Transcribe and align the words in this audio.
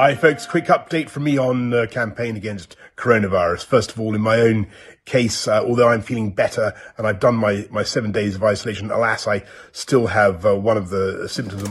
Hi 0.00 0.14
folks, 0.14 0.46
quick 0.46 0.64
update 0.68 1.10
from 1.10 1.24
me 1.24 1.36
on 1.36 1.68
the 1.68 1.86
campaign 1.86 2.34
against 2.34 2.74
coronavirus. 2.96 3.66
First 3.66 3.92
of 3.92 4.00
all, 4.00 4.14
in 4.14 4.22
my 4.22 4.40
own 4.40 4.66
case, 5.04 5.46
uh, 5.46 5.62
although 5.62 5.88
I'm 5.88 6.00
feeling 6.00 6.30
better 6.30 6.72
and 6.96 7.06
I've 7.06 7.20
done 7.20 7.34
my, 7.34 7.68
my 7.70 7.82
seven 7.82 8.10
days 8.10 8.34
of 8.34 8.42
isolation, 8.42 8.90
alas, 8.90 9.28
I 9.28 9.42
still 9.72 10.06
have 10.06 10.46
uh, 10.46 10.56
one 10.56 10.78
of 10.78 10.88
the 10.88 11.28
symptoms. 11.28 11.68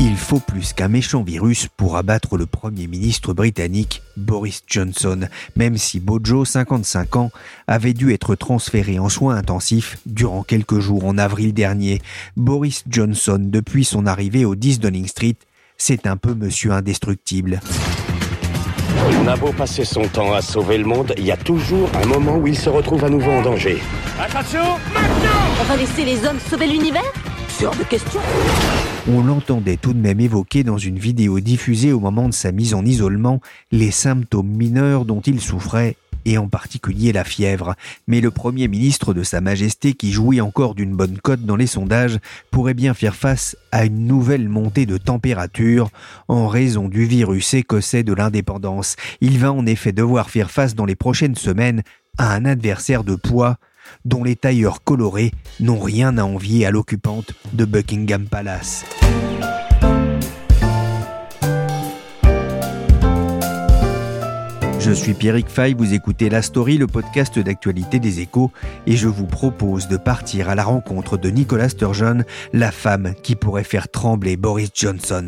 Il 0.00 0.16
faut 0.16 0.40
plus 0.40 0.74
qu'un 0.74 0.88
méchant 0.88 1.22
virus 1.22 1.66
pour 1.78 1.96
abattre 1.96 2.36
le 2.36 2.44
Premier 2.44 2.86
ministre 2.86 3.32
britannique 3.32 4.02
Boris 4.18 4.62
Johnson, 4.66 5.26
même 5.56 5.78
si 5.78 5.98
Bojo, 5.98 6.44
55 6.44 7.16
ans, 7.16 7.30
avait 7.66 7.94
dû 7.94 8.12
être 8.12 8.34
transféré 8.34 8.98
en 8.98 9.08
soins 9.08 9.36
intensifs 9.36 9.96
durant 10.04 10.42
quelques 10.42 10.80
jours 10.80 11.06
en 11.06 11.16
avril 11.16 11.54
dernier. 11.54 12.02
Boris 12.36 12.84
Johnson, 12.86 13.38
depuis 13.40 13.86
son 13.86 14.06
arrivée 14.06 14.44
au 14.44 14.54
10 14.54 14.80
Downing 14.80 15.06
Street, 15.06 15.36
c'est 15.80 16.06
un 16.06 16.16
peu 16.16 16.34
monsieur 16.34 16.72
indestructible. 16.72 17.60
On 19.18 19.26
a 19.26 19.34
beau 19.34 19.50
passer 19.50 19.84
son 19.84 20.02
temps 20.02 20.34
à 20.34 20.42
sauver 20.42 20.76
le 20.76 20.84
monde, 20.84 21.14
il 21.16 21.24
y 21.24 21.32
a 21.32 21.38
toujours 21.38 21.88
un 21.94 22.06
moment 22.06 22.36
où 22.36 22.46
il 22.46 22.56
se 22.56 22.68
retrouve 22.68 23.02
à 23.02 23.08
nouveau 23.08 23.30
en 23.30 23.42
danger. 23.42 23.78
Attention, 24.20 24.60
maintenant 24.92 25.40
On 25.58 25.64
va 25.64 25.76
laisser 25.76 26.04
les 26.04 26.24
hommes 26.26 26.38
sauver 26.38 26.66
l'univers? 26.66 27.10
Sur 27.48 27.70
de 27.70 27.84
question 27.84 28.20
On 29.08 29.22
l'entendait 29.22 29.78
tout 29.78 29.94
de 29.94 29.98
même 29.98 30.20
évoquer 30.20 30.64
dans 30.64 30.78
une 30.78 30.98
vidéo 30.98 31.40
diffusée 31.40 31.92
au 31.92 32.00
moment 32.00 32.28
de 32.28 32.34
sa 32.34 32.52
mise 32.52 32.74
en 32.74 32.84
isolement 32.84 33.40
les 33.72 33.90
symptômes 33.90 34.48
mineurs 34.48 35.06
dont 35.06 35.20
il 35.20 35.40
souffrait 35.40 35.96
et 36.24 36.38
en 36.38 36.48
particulier 36.48 37.12
la 37.12 37.24
fièvre. 37.24 37.74
Mais 38.06 38.20
le 38.20 38.30
Premier 38.30 38.68
ministre 38.68 39.14
de 39.14 39.22
Sa 39.22 39.40
Majesté, 39.40 39.94
qui 39.94 40.12
jouit 40.12 40.40
encore 40.40 40.74
d'une 40.74 40.94
bonne 40.94 41.18
cote 41.18 41.42
dans 41.42 41.56
les 41.56 41.66
sondages, 41.66 42.18
pourrait 42.50 42.74
bien 42.74 42.94
faire 42.94 43.14
face 43.14 43.56
à 43.72 43.84
une 43.84 44.06
nouvelle 44.06 44.48
montée 44.48 44.86
de 44.86 44.98
température 44.98 45.90
en 46.28 46.48
raison 46.48 46.88
du 46.88 47.04
virus 47.04 47.54
écossais 47.54 48.02
de 48.02 48.12
l'indépendance. 48.12 48.96
Il 49.20 49.38
va 49.38 49.52
en 49.52 49.66
effet 49.66 49.92
devoir 49.92 50.30
faire 50.30 50.50
face 50.50 50.74
dans 50.74 50.86
les 50.86 50.96
prochaines 50.96 51.36
semaines 51.36 51.82
à 52.18 52.34
un 52.34 52.44
adversaire 52.44 53.04
de 53.04 53.14
poids 53.14 53.56
dont 54.04 54.24
les 54.24 54.36
tailleurs 54.36 54.84
colorés 54.84 55.32
n'ont 55.58 55.80
rien 55.80 56.18
à 56.18 56.24
envier 56.24 56.66
à 56.66 56.70
l'occupante 56.70 57.32
de 57.52 57.64
Buckingham 57.64 58.26
Palace. 58.26 58.84
Je 64.80 64.92
suis 64.92 65.12
Pierrick 65.12 65.50
Fay, 65.50 65.74
vous 65.74 65.92
écoutez 65.92 66.30
La 66.30 66.40
Story, 66.40 66.78
le 66.78 66.86
podcast 66.86 67.38
d'actualité 67.38 67.98
des 67.98 68.20
échos, 68.20 68.50
et 68.86 68.96
je 68.96 69.08
vous 69.08 69.26
propose 69.26 69.88
de 69.88 69.98
partir 69.98 70.48
à 70.48 70.54
la 70.54 70.64
rencontre 70.64 71.18
de 71.18 71.28
Nicola 71.28 71.68
Sturgeon, 71.68 72.24
la 72.54 72.70
femme 72.70 73.12
qui 73.22 73.36
pourrait 73.36 73.62
faire 73.62 73.90
trembler 73.90 74.38
Boris 74.38 74.70
Johnson. 74.74 75.26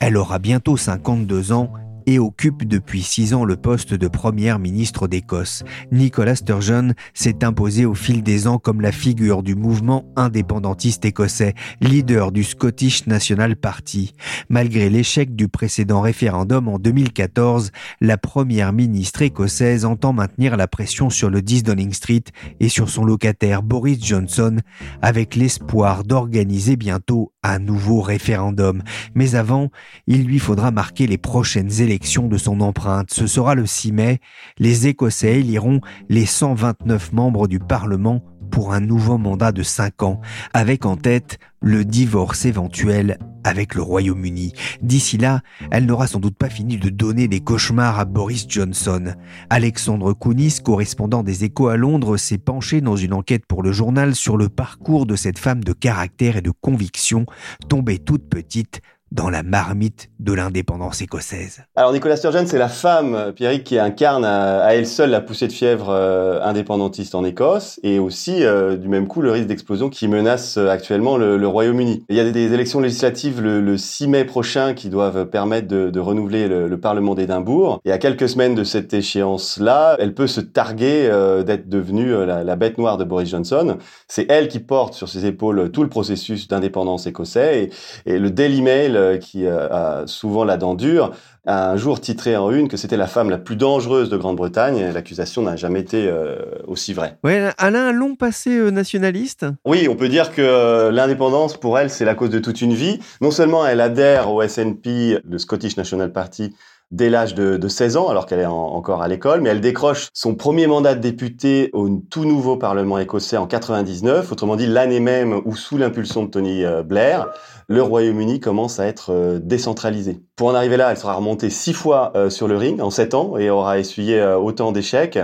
Elle 0.00 0.16
aura 0.16 0.40
bientôt 0.40 0.76
52 0.76 1.52
ans 1.52 1.72
et 2.08 2.18
occupe 2.18 2.66
depuis 2.66 3.02
six 3.02 3.34
ans 3.34 3.44
le 3.44 3.56
poste 3.56 3.92
de 3.92 4.08
première 4.08 4.58
ministre 4.58 5.08
d'Écosse. 5.08 5.62
Nicola 5.92 6.34
Sturgeon 6.34 6.94
s'est 7.12 7.44
imposé 7.44 7.84
au 7.84 7.92
fil 7.92 8.22
des 8.22 8.46
ans 8.46 8.58
comme 8.58 8.80
la 8.80 8.92
figure 8.92 9.42
du 9.42 9.54
mouvement 9.54 10.06
indépendantiste 10.16 11.04
écossais, 11.04 11.52
leader 11.82 12.32
du 12.32 12.44
Scottish 12.44 13.06
National 13.06 13.56
Party. 13.56 14.14
Malgré 14.48 14.88
l'échec 14.88 15.36
du 15.36 15.48
précédent 15.48 16.00
référendum 16.00 16.68
en 16.68 16.78
2014, 16.78 17.72
la 18.00 18.16
première 18.16 18.72
ministre 18.72 19.20
écossaise 19.20 19.84
entend 19.84 20.14
maintenir 20.14 20.56
la 20.56 20.66
pression 20.66 21.10
sur 21.10 21.28
le 21.28 21.42
10 21.42 21.64
Downing 21.64 21.92
Street 21.92 22.24
et 22.58 22.70
sur 22.70 22.88
son 22.88 23.04
locataire 23.04 23.62
Boris 23.62 24.02
Johnson 24.02 24.56
avec 25.02 25.36
l'espoir 25.36 26.04
d'organiser 26.04 26.76
bientôt 26.76 27.34
un 27.48 27.58
nouveau 27.58 28.00
référendum. 28.00 28.82
Mais 29.14 29.34
avant, 29.34 29.70
il 30.06 30.24
lui 30.24 30.38
faudra 30.38 30.70
marquer 30.70 31.06
les 31.06 31.18
prochaines 31.18 31.80
élections 31.80 32.28
de 32.28 32.36
son 32.36 32.60
empreinte. 32.60 33.10
Ce 33.10 33.26
sera 33.26 33.54
le 33.54 33.66
6 33.66 33.92
mai. 33.92 34.20
Les 34.58 34.86
Écossais 34.86 35.40
éliront 35.40 35.80
les 36.08 36.26
129 36.26 37.12
membres 37.12 37.48
du 37.48 37.58
Parlement 37.58 38.22
pour 38.58 38.72
un 38.72 38.80
nouveau 38.80 39.18
mandat 39.18 39.52
de 39.52 39.62
5 39.62 40.02
ans, 40.02 40.20
avec 40.52 40.84
en 40.84 40.96
tête 40.96 41.38
le 41.60 41.84
divorce 41.84 42.44
éventuel 42.44 43.16
avec 43.44 43.76
le 43.76 43.82
Royaume-Uni. 43.82 44.52
D'ici 44.82 45.16
là, 45.16 45.42
elle 45.70 45.86
n'aura 45.86 46.08
sans 46.08 46.18
doute 46.18 46.36
pas 46.36 46.50
fini 46.50 46.76
de 46.76 46.90
donner 46.90 47.28
des 47.28 47.38
cauchemars 47.38 48.00
à 48.00 48.04
Boris 48.04 48.46
Johnson. 48.48 49.14
Alexandre 49.48 50.12
Kounis, 50.12 50.56
correspondant 50.60 51.22
des 51.22 51.44
Échos 51.44 51.68
à 51.68 51.76
Londres, 51.76 52.16
s'est 52.16 52.36
penché 52.36 52.80
dans 52.80 52.96
une 52.96 53.12
enquête 53.12 53.46
pour 53.46 53.62
le 53.62 53.70
journal 53.70 54.16
sur 54.16 54.36
le 54.36 54.48
parcours 54.48 55.06
de 55.06 55.14
cette 55.14 55.38
femme 55.38 55.62
de 55.62 55.72
caractère 55.72 56.36
et 56.36 56.42
de 56.42 56.50
conviction, 56.50 57.26
tombée 57.68 58.00
toute 58.00 58.28
petite 58.28 58.80
dans 59.12 59.30
la 59.30 59.42
marmite 59.42 60.10
de 60.20 60.32
l'indépendance 60.32 61.00
écossaise. 61.00 61.62
Alors 61.76 61.92
Nicolas 61.92 62.16
Sturgeon, 62.16 62.44
c'est 62.46 62.58
la 62.58 62.68
femme, 62.68 63.32
Pierrick, 63.34 63.64
qui 63.64 63.78
incarne 63.78 64.24
à, 64.24 64.74
elle 64.74 64.86
seule 64.86 65.10
la 65.10 65.20
poussée 65.20 65.46
de 65.46 65.52
fièvre 65.52 65.88
euh, 65.90 66.40
indépendantiste 66.42 67.14
en 67.14 67.24
Écosse 67.24 67.80
et 67.82 67.98
aussi 67.98 68.44
euh, 68.44 68.76
du 68.76 68.88
même 68.88 69.06
coup 69.06 69.22
le 69.22 69.30
risque 69.30 69.46
d'explosion 69.46 69.88
qui 69.88 70.08
menace 70.08 70.58
euh, 70.58 70.68
actuellement 70.68 71.16
le, 71.16 71.48
Royaume-Uni. 71.48 72.04
Il 72.10 72.16
y 72.16 72.20
a 72.20 72.30
des, 72.30 72.52
élections 72.52 72.80
législatives 72.80 73.40
le, 73.40 73.76
6 73.76 74.08
mai 74.08 74.24
prochain 74.24 74.74
qui 74.74 74.90
doivent 74.90 75.26
permettre 75.26 75.68
de, 75.68 76.00
renouveler 76.00 76.48
le, 76.48 76.78
Parlement 76.78 77.14
d'Édimbourg 77.14 77.80
et 77.84 77.92
à 77.92 77.98
quelques 77.98 78.28
semaines 78.28 78.54
de 78.54 78.62
cette 78.62 78.94
échéance-là, 78.94 79.96
elle 79.98 80.14
peut 80.14 80.26
se 80.28 80.40
targuer 80.40 81.10
d'être 81.44 81.68
devenue 81.68 82.24
la, 82.24 82.56
bête 82.56 82.78
noire 82.78 82.98
de 82.98 83.04
Boris 83.04 83.30
Johnson. 83.30 83.78
C'est 84.06 84.30
elle 84.30 84.48
qui 84.48 84.60
porte 84.60 84.94
sur 84.94 85.08
ses 85.08 85.26
épaules 85.26 85.70
tout 85.72 85.82
le 85.82 85.88
processus 85.88 86.46
d'indépendance 86.46 87.06
écossais 87.06 87.70
et 88.06 88.18
le 88.18 88.30
Daily 88.30 88.62
Mail 88.62 88.97
euh, 88.98 89.18
qui 89.18 89.46
euh, 89.46 89.68
a 89.70 90.06
souvent 90.06 90.44
la 90.44 90.56
dent 90.56 90.74
dure, 90.74 91.12
a 91.46 91.70
un 91.70 91.76
jour 91.76 92.00
titré 92.00 92.36
en 92.36 92.50
une 92.50 92.68
que 92.68 92.76
c'était 92.76 92.96
la 92.96 93.06
femme 93.06 93.30
la 93.30 93.38
plus 93.38 93.56
dangereuse 93.56 94.10
de 94.10 94.16
Grande-Bretagne. 94.16 94.90
L'accusation 94.92 95.42
n'a 95.42 95.56
jamais 95.56 95.80
été 95.80 96.08
euh, 96.08 96.36
aussi 96.66 96.92
vraie. 96.92 97.16
Ouais, 97.24 97.50
elle 97.58 97.76
a 97.76 97.86
un 97.86 97.92
long 97.92 98.16
passé 98.16 98.70
nationaliste. 98.70 99.46
Oui, 99.64 99.88
on 99.88 99.96
peut 99.96 100.08
dire 100.08 100.34
que 100.34 100.90
l'indépendance, 100.90 101.56
pour 101.56 101.78
elle, 101.78 101.90
c'est 101.90 102.04
la 102.04 102.14
cause 102.14 102.30
de 102.30 102.38
toute 102.38 102.60
une 102.60 102.74
vie. 102.74 102.98
Non 103.20 103.30
seulement 103.30 103.66
elle 103.66 103.80
adhère 103.80 104.30
au 104.30 104.46
SNP, 104.46 105.20
le 105.24 105.38
Scottish 105.38 105.76
National 105.76 106.12
Party, 106.12 106.54
dès 106.90 107.10
l'âge 107.10 107.34
de, 107.34 107.68
16 107.68 107.96
ans, 107.96 108.08
alors 108.08 108.26
qu'elle 108.26 108.40
est 108.40 108.46
encore 108.46 109.02
à 109.02 109.08
l'école, 109.08 109.40
mais 109.40 109.50
elle 109.50 109.60
décroche 109.60 110.08
son 110.14 110.34
premier 110.34 110.66
mandat 110.66 110.94
de 110.94 111.00
député 111.00 111.70
au 111.72 111.88
tout 112.10 112.24
nouveau 112.24 112.56
Parlement 112.56 112.98
écossais 112.98 113.36
en 113.36 113.46
99, 113.46 114.32
autrement 114.32 114.56
dit 114.56 114.66
l'année 114.66 115.00
même 115.00 115.40
où, 115.44 115.54
sous 115.54 115.76
l'impulsion 115.76 116.24
de 116.24 116.30
Tony 116.30 116.64
Blair, 116.84 117.28
le 117.68 117.82
Royaume-Uni 117.82 118.40
commence 118.40 118.80
à 118.80 118.86
être 118.86 119.12
euh, 119.12 119.38
décentralisé. 119.38 120.22
Pour 120.36 120.48
en 120.48 120.54
arriver 120.54 120.78
là, 120.78 120.90
elle 120.90 120.96
sera 120.96 121.12
remontée 121.12 121.50
six 121.50 121.74
fois 121.74 122.12
euh, 122.16 122.30
sur 122.30 122.48
le 122.48 122.56
ring 122.56 122.80
en 122.80 122.90
sept 122.90 123.12
ans 123.12 123.36
et 123.36 123.50
aura 123.50 123.78
essuyé 123.78 124.18
euh, 124.18 124.38
autant 124.38 124.72
d'échecs. 124.72 125.18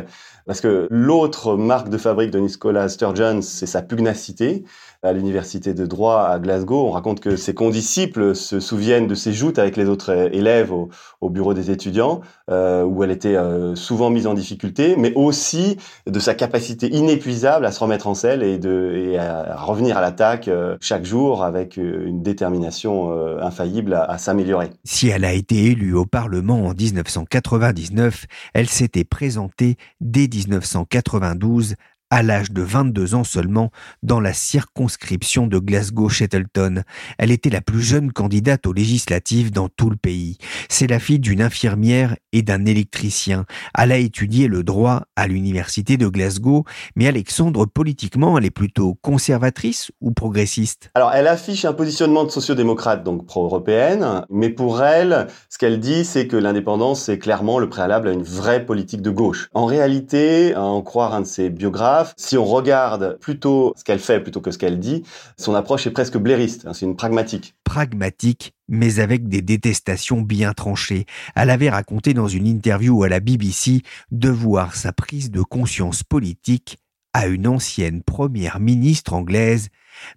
Parce 0.46 0.60
que 0.60 0.86
l'autre 0.90 1.56
marque 1.56 1.88
de 1.88 1.96
fabrique 1.96 2.30
de 2.30 2.38
Nicolas 2.38 2.90
Sturgeon, 2.90 3.40
c'est 3.40 3.64
sa 3.64 3.80
pugnacité 3.80 4.64
à 5.04 5.12
l'université 5.12 5.74
de 5.74 5.86
droit 5.86 6.22
à 6.22 6.38
Glasgow. 6.38 6.86
On 6.86 6.90
raconte 6.90 7.20
que 7.20 7.36
ses 7.36 7.54
condisciples 7.54 8.34
se 8.34 8.58
souviennent 8.58 9.06
de 9.06 9.14
ses 9.14 9.32
joutes 9.32 9.58
avec 9.58 9.76
les 9.76 9.88
autres 9.88 10.10
élèves 10.32 10.72
au, 10.72 11.30
bureau 11.30 11.54
des 11.54 11.70
étudiants, 11.70 12.20
euh, 12.50 12.84
où 12.84 13.02
elle 13.02 13.10
était 13.10 13.36
euh, 13.36 13.74
souvent 13.74 14.10
mise 14.10 14.26
en 14.26 14.34
difficulté, 14.34 14.94
mais 14.96 15.12
aussi 15.14 15.78
de 16.06 16.18
sa 16.18 16.34
capacité 16.34 16.88
inépuisable 16.88 17.66
à 17.66 17.72
se 17.72 17.80
remettre 17.80 18.06
en 18.06 18.14
selle 18.14 18.42
et, 18.42 19.18
à 19.18 19.56
revenir 19.56 19.96
à 19.96 20.00
l'attaque 20.00 20.48
euh, 20.48 20.76
chaque 20.80 21.04
jour 21.04 21.44
avec 21.44 21.76
une 21.76 22.22
détermination 22.22 23.10
infaillible 23.40 23.94
à 23.94 24.18
s'améliorer. 24.18 24.70
Si 24.84 25.08
elle 25.08 25.24
a 25.24 25.32
été 25.32 25.66
élue 25.66 25.94
au 25.94 26.06
Parlement 26.06 26.66
en 26.66 26.72
1999, 26.72 28.26
elle 28.54 28.68
s'était 28.68 29.04
présentée 29.04 29.76
dès 30.00 30.28
1992 30.28 31.74
à 32.10 32.22
l'âge 32.22 32.52
de 32.52 32.62
22 32.62 33.14
ans 33.14 33.24
seulement, 33.24 33.70
dans 34.02 34.20
la 34.20 34.32
circonscription 34.32 35.46
de 35.46 35.58
Glasgow-Shettletown. 35.58 36.84
Elle 37.18 37.30
était 37.30 37.50
la 37.50 37.60
plus 37.60 37.82
jeune 37.82 38.12
candidate 38.12 38.66
aux 38.66 38.72
législatives 38.72 39.50
dans 39.50 39.68
tout 39.68 39.90
le 39.90 39.96
pays. 39.96 40.38
C'est 40.68 40.86
la 40.86 41.00
fille 41.00 41.18
d'une 41.18 41.42
infirmière 41.42 42.16
et 42.32 42.42
d'un 42.42 42.66
électricien. 42.66 43.46
Elle 43.76 43.92
a 43.92 43.98
étudié 43.98 44.48
le 44.48 44.62
droit 44.62 45.04
à 45.16 45.26
l'université 45.26 45.96
de 45.96 46.08
Glasgow, 46.08 46.64
mais 46.94 47.08
Alexandre, 47.08 47.66
politiquement, 47.66 48.38
elle 48.38 48.44
est 48.44 48.50
plutôt 48.50 48.94
conservatrice 49.02 49.90
ou 50.00 50.12
progressiste? 50.12 50.90
Alors, 50.94 51.12
elle 51.12 51.26
affiche 51.26 51.64
un 51.64 51.72
positionnement 51.72 52.24
de 52.24 52.30
sociodémocrate, 52.30 53.02
donc 53.02 53.26
pro-européenne, 53.26 54.24
mais 54.30 54.50
pour 54.50 54.82
elle, 54.82 55.26
ce 55.48 55.58
qu'elle 55.58 55.80
dit, 55.80 56.04
c'est 56.04 56.26
que 56.26 56.36
l'indépendance, 56.36 57.02
c'est 57.02 57.18
clairement 57.18 57.58
le 57.58 57.68
préalable 57.68 58.08
à 58.08 58.12
une 58.12 58.22
vraie 58.22 58.64
politique 58.64 59.02
de 59.02 59.10
gauche. 59.10 59.48
En 59.54 59.66
réalité, 59.66 60.54
à 60.54 60.62
en 60.62 60.82
croire 60.82 61.14
un 61.14 61.22
de 61.22 61.26
ses 61.26 61.50
biographes, 61.50 61.93
si 62.16 62.36
on 62.36 62.44
regarde 62.44 63.18
plutôt 63.20 63.74
ce 63.76 63.84
qu'elle 63.84 63.98
fait 63.98 64.20
plutôt 64.20 64.40
que 64.40 64.50
ce 64.50 64.58
qu'elle 64.58 64.78
dit, 64.78 65.02
son 65.36 65.54
approche 65.54 65.86
est 65.86 65.90
presque 65.90 66.16
blairiste, 66.16 66.66
hein, 66.66 66.72
c'est 66.72 66.86
une 66.86 66.96
pragmatique. 66.96 67.54
Pragmatique, 67.64 68.54
mais 68.68 68.98
avec 68.98 69.28
des 69.28 69.42
détestations 69.42 70.20
bien 70.20 70.52
tranchées. 70.52 71.06
Elle 71.34 71.50
avait 71.50 71.70
raconté 71.70 72.14
dans 72.14 72.28
une 72.28 72.46
interview 72.46 73.02
à 73.02 73.08
la 73.08 73.20
BBC 73.20 73.82
de 74.10 74.28
voir 74.28 74.74
sa 74.74 74.92
prise 74.92 75.30
de 75.30 75.42
conscience 75.42 76.02
politique 76.02 76.78
à 77.14 77.28
une 77.28 77.46
ancienne 77.46 78.02
première 78.02 78.58
ministre 78.58 79.14
anglaise, 79.14 79.68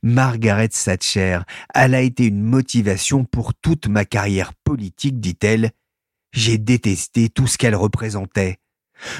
Margaret 0.01 0.69
Thatcher. 0.69 1.39
Elle 1.73 1.93
a 1.93 2.01
été 2.01 2.25
une 2.25 2.41
motivation 2.41 3.23
pour 3.23 3.53
toute 3.53 3.87
ma 3.87 4.03
carrière 4.03 4.53
politique, 4.63 5.19
dit-elle. 5.19 5.71
J'ai 6.33 6.57
détesté 6.57 7.29
tout 7.29 7.47
ce 7.47 7.57
qu'elle 7.57 7.75
représentait. 7.75 8.57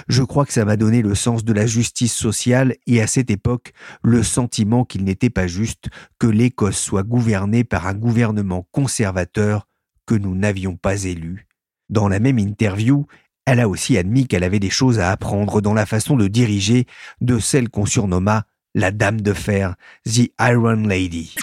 Je 0.08 0.24
crois 0.24 0.46
que 0.46 0.54
ça 0.54 0.66
m'a 0.66 0.78
donné 0.78 1.02
le 1.02 1.16
sens 1.16 1.44
de 1.44 1.54
la 1.54 1.66
justice 1.66 2.14
sociale 2.14 2.76
et 2.86 3.02
à 3.02 3.08
cette 3.08 3.30
époque 3.30 3.74
le 4.04 4.24
sentiment 4.24 4.86
qu'il 4.86 5.04
n'était 5.04 5.30
pas 5.30 5.48
juste 5.48 5.88
que 6.20 6.28
l'Écosse 6.28 6.80
soit 6.80 7.04
gouvernée 7.04 7.64
par 7.64 7.88
un 7.88 7.94
gouvernement 7.94 8.68
conservateur 8.72 9.68
que 10.06 10.16
nous 10.16 10.36
n'avions 10.36 10.76
pas 10.76 11.04
élu. 11.04 11.48
Dans 11.90 12.08
la 12.08 12.20
même 12.20 12.40
interview, 12.40 13.06
elle 13.46 13.60
a 13.60 13.70
aussi 13.70 13.98
admis 13.98 14.28
qu'elle 14.28 14.44
avait 14.44 14.60
des 14.60 14.70
choses 14.70 15.00
à 15.00 15.12
apprendre 15.12 15.62
dans 15.62 15.74
la 15.74 15.86
façon 15.86 16.18
de 16.18 16.28
diriger 16.28 16.86
de 17.22 17.40
celle 17.40 17.70
qu'on 17.70 17.86
surnomma 17.86 18.46
la 18.76 18.92
Dame 18.92 19.22
de 19.22 19.34
Fer, 19.34 19.76
The 20.06 20.30
Iron 20.40 20.84
Lady. 20.86 21.36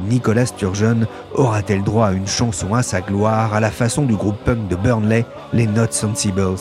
Nicolas 0.00 0.46
Sturgeon 0.46 1.06
aura-t-elle 1.34 1.82
droit 1.82 2.08
à 2.08 2.12
une 2.12 2.26
chanson 2.26 2.74
à 2.74 2.82
sa 2.82 3.00
gloire 3.00 3.54
à 3.54 3.60
la 3.60 3.70
façon 3.70 4.04
du 4.04 4.14
groupe 4.14 4.38
punk 4.44 4.68
de 4.68 4.76
Burnley, 4.76 5.24
les 5.52 5.66
Not 5.66 5.88
Sensibles? 5.90 6.56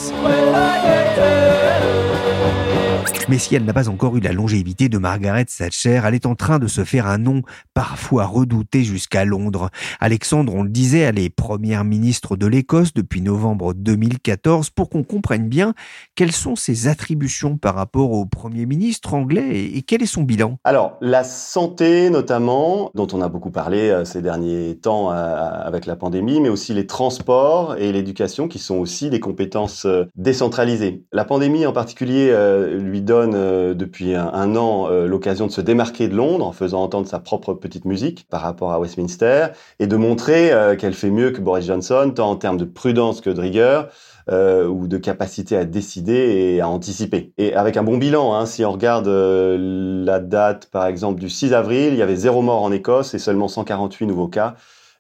Mais 3.30 3.38
si 3.38 3.56
elle 3.56 3.66
n'a 3.66 3.74
pas 3.74 3.90
encore 3.90 4.16
eu 4.16 4.20
la 4.22 4.32
longévité 4.32 4.88
de 4.88 4.98
Margaret 4.98 5.46
Thatcher, 5.46 6.02
elle 6.06 6.16
est 6.16 6.26
en 6.26 6.36
train 6.36 6.60
de 6.60 6.68
se 6.68 6.84
faire 6.84 7.08
un 7.08 7.18
nom 7.18 7.42
parfois 7.74 8.26
redouté 8.26 8.84
jusqu'à 8.84 9.26
Londres. 9.26 9.70
Alexandre, 10.00 10.54
on 10.56 10.64
le 10.64 10.70
disait, 10.70 11.00
elle 11.00 11.20
est 11.20 11.30
première 11.30 11.84
ministre 11.84 12.38
de 12.38 12.48
l'Écosse 12.48 12.94
depuis 12.94 13.22
novembre 13.22 13.74
2014 13.74 14.70
pour 14.70 14.90
qu'on 14.90 15.04
comprenne 15.04 15.50
bien 15.50 15.74
quelles 16.16 16.32
sont 16.32 16.56
ses 16.56 16.88
attributions 16.88 17.58
par 17.58 17.76
rapport 17.76 18.12
au 18.12 18.26
premier 18.26 18.66
ministre 18.66 19.14
anglais 19.14 19.66
et 19.76 19.82
quel 19.82 20.02
est 20.02 20.08
son 20.08 20.24
bilan? 20.24 20.58
Alors, 20.64 20.98
la 21.02 21.24
santé 21.24 22.10
notamment, 22.10 22.92
dont 22.96 23.08
on 23.14 23.22
a 23.22 23.30
beaucoup 23.30 23.52
parlé 23.52 23.90
euh, 23.90 24.06
ces 24.06 24.22
derniers 24.22 24.78
temps 24.82 25.12
euh, 25.12 25.14
avec 25.16 25.86
la 25.86 25.96
pandémie, 25.96 26.40
mais 26.40 26.50
aussi 26.50 26.74
les 26.74 26.88
transports 26.88 27.76
et 27.78 27.92
l'éducation 27.92 28.48
qui 28.48 28.60
sont 28.60 28.78
aussi 28.78 29.10
des 29.10 29.20
compétences 29.20 29.86
euh, 29.86 30.06
décentralisées. 30.16 31.04
La 31.12 31.26
pandémie 31.26 31.66
en 31.66 31.74
particulier 31.74 32.34
lui 32.80 33.02
donne 33.02 33.17
euh, 33.26 33.74
depuis 33.74 34.14
un, 34.16 34.56
an 34.56 34.88
euh, 34.90 35.08
l'occasion 35.08 35.48
de 35.48 35.52
se 35.52 35.62
démarquer 35.62 36.08
de 36.08 36.16
Londres 36.16 36.46
en 36.46 36.52
faisant 36.52 36.84
entendre 36.84 37.08
sa 37.08 37.20
propre 37.20 37.54
petite 37.54 37.86
musique 37.86 38.28
par 38.30 38.42
rapport 38.42 38.72
à 38.72 38.80
Westminster 38.80 39.48
et 39.80 39.88
de 39.88 39.96
montrer 39.96 40.52
euh, 40.52 40.76
qu'elle 40.76 40.94
fait 40.94 41.10
mieux 41.10 41.32
que 41.32 41.42
Boris 41.42 41.66
Johnson, 41.66 42.12
tant 42.16 42.30
en 42.30 42.36
termes 42.36 42.58
de 42.58 42.66
prudence 42.66 43.22
que 43.22 43.30
de 43.30 43.42
rigueur. 43.42 43.90
ou 44.30 44.88
de 44.88 44.98
capacité 44.98 45.56
à 45.56 45.64
décider 45.64 46.14
et 46.14 46.60
à 46.60 46.68
anticiper. 46.68 47.32
Et 47.38 47.54
avec 47.54 47.78
un 47.78 47.84
bon 47.84 47.98
bilan, 47.98 48.34
hein, 48.34 48.46
si 48.46 48.66
on 48.66 48.74
regarde 48.74 49.08
la 49.08 50.20
date 50.20 50.66
par 50.70 50.86
exemple 50.86 51.22
du 51.22 51.30
6 51.30 51.54
avril, 51.54 51.94
il 51.94 51.98
y 51.98 52.02
avait 52.02 52.18
zéro 52.18 52.42
mort 52.42 52.62
en 52.62 52.74
Écosse 52.74 53.14
et 53.14 53.20
seulement 53.20 53.48
148 53.48 54.06
nouveaux 54.06 54.28
cas 54.28 54.56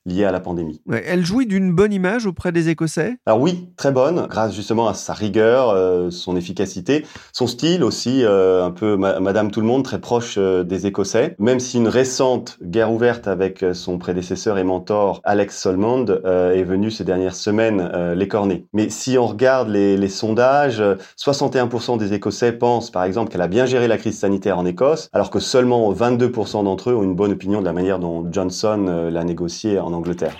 liée 0.07 0.23
à 0.23 0.31
la 0.31 0.39
pandémie. 0.39 0.81
elle 0.89 1.25
jouit 1.25 1.45
d'une 1.45 1.73
bonne 1.73 1.93
image 1.93 2.25
auprès 2.25 2.51
des 2.51 2.69
Écossais? 2.69 3.17
Alors 3.25 3.41
oui, 3.41 3.69
très 3.75 3.91
bonne, 3.91 4.25
grâce 4.27 4.55
justement 4.55 4.87
à 4.87 4.93
sa 4.93 5.13
rigueur, 5.13 5.69
euh, 5.69 6.09
son 6.09 6.35
efficacité, 6.37 7.05
son 7.33 7.45
style 7.45 7.83
aussi, 7.83 8.23
euh, 8.23 8.65
un 8.65 8.71
peu 8.71 8.95
Madame 8.95 9.51
Tout 9.51 9.61
le 9.61 9.67
Monde, 9.67 9.83
très 9.83 9.99
proche 9.99 10.35
euh, 10.37 10.63
des 10.63 10.87
Écossais. 10.87 11.35
Même 11.39 11.59
si 11.59 11.77
une 11.77 11.89
récente 11.89 12.57
guerre 12.63 12.91
ouverte 12.91 13.27
avec 13.27 13.65
son 13.73 13.97
prédécesseur 13.97 14.57
et 14.57 14.63
mentor 14.63 15.19
Alex 15.25 15.59
Solmond 15.59 16.05
est 16.05 16.63
venue 16.63 16.89
ces 16.89 17.03
dernières 17.03 17.35
semaines 17.35 18.13
l'écorner. 18.15 18.65
Mais 18.73 18.89
si 18.89 19.17
on 19.17 19.27
regarde 19.27 19.67
les, 19.67 19.97
les 19.97 20.07
sondages, 20.07 20.81
61% 21.17 21.97
des 21.97 22.13
Écossais 22.13 22.53
pensent 22.53 22.91
par 22.91 23.03
exemple 23.03 23.31
qu'elle 23.31 23.41
a 23.41 23.47
bien 23.47 23.65
géré 23.65 23.87
la 23.87 23.97
crise 23.97 24.17
sanitaire 24.17 24.57
en 24.57 24.65
Écosse, 24.65 25.09
alors 25.11 25.29
que 25.29 25.39
seulement 25.39 25.91
22% 25.91 26.63
d'entre 26.63 26.91
eux 26.91 26.95
ont 26.95 27.03
une 27.03 27.15
bonne 27.15 27.31
opinion 27.31 27.59
de 27.59 27.65
la 27.65 27.73
manière 27.73 27.99
dont 27.99 28.25
Johnson 28.31 29.09
l'a 29.11 29.23
négocié 29.23 29.79
en 29.79 29.96
Angleterre. 29.97 30.37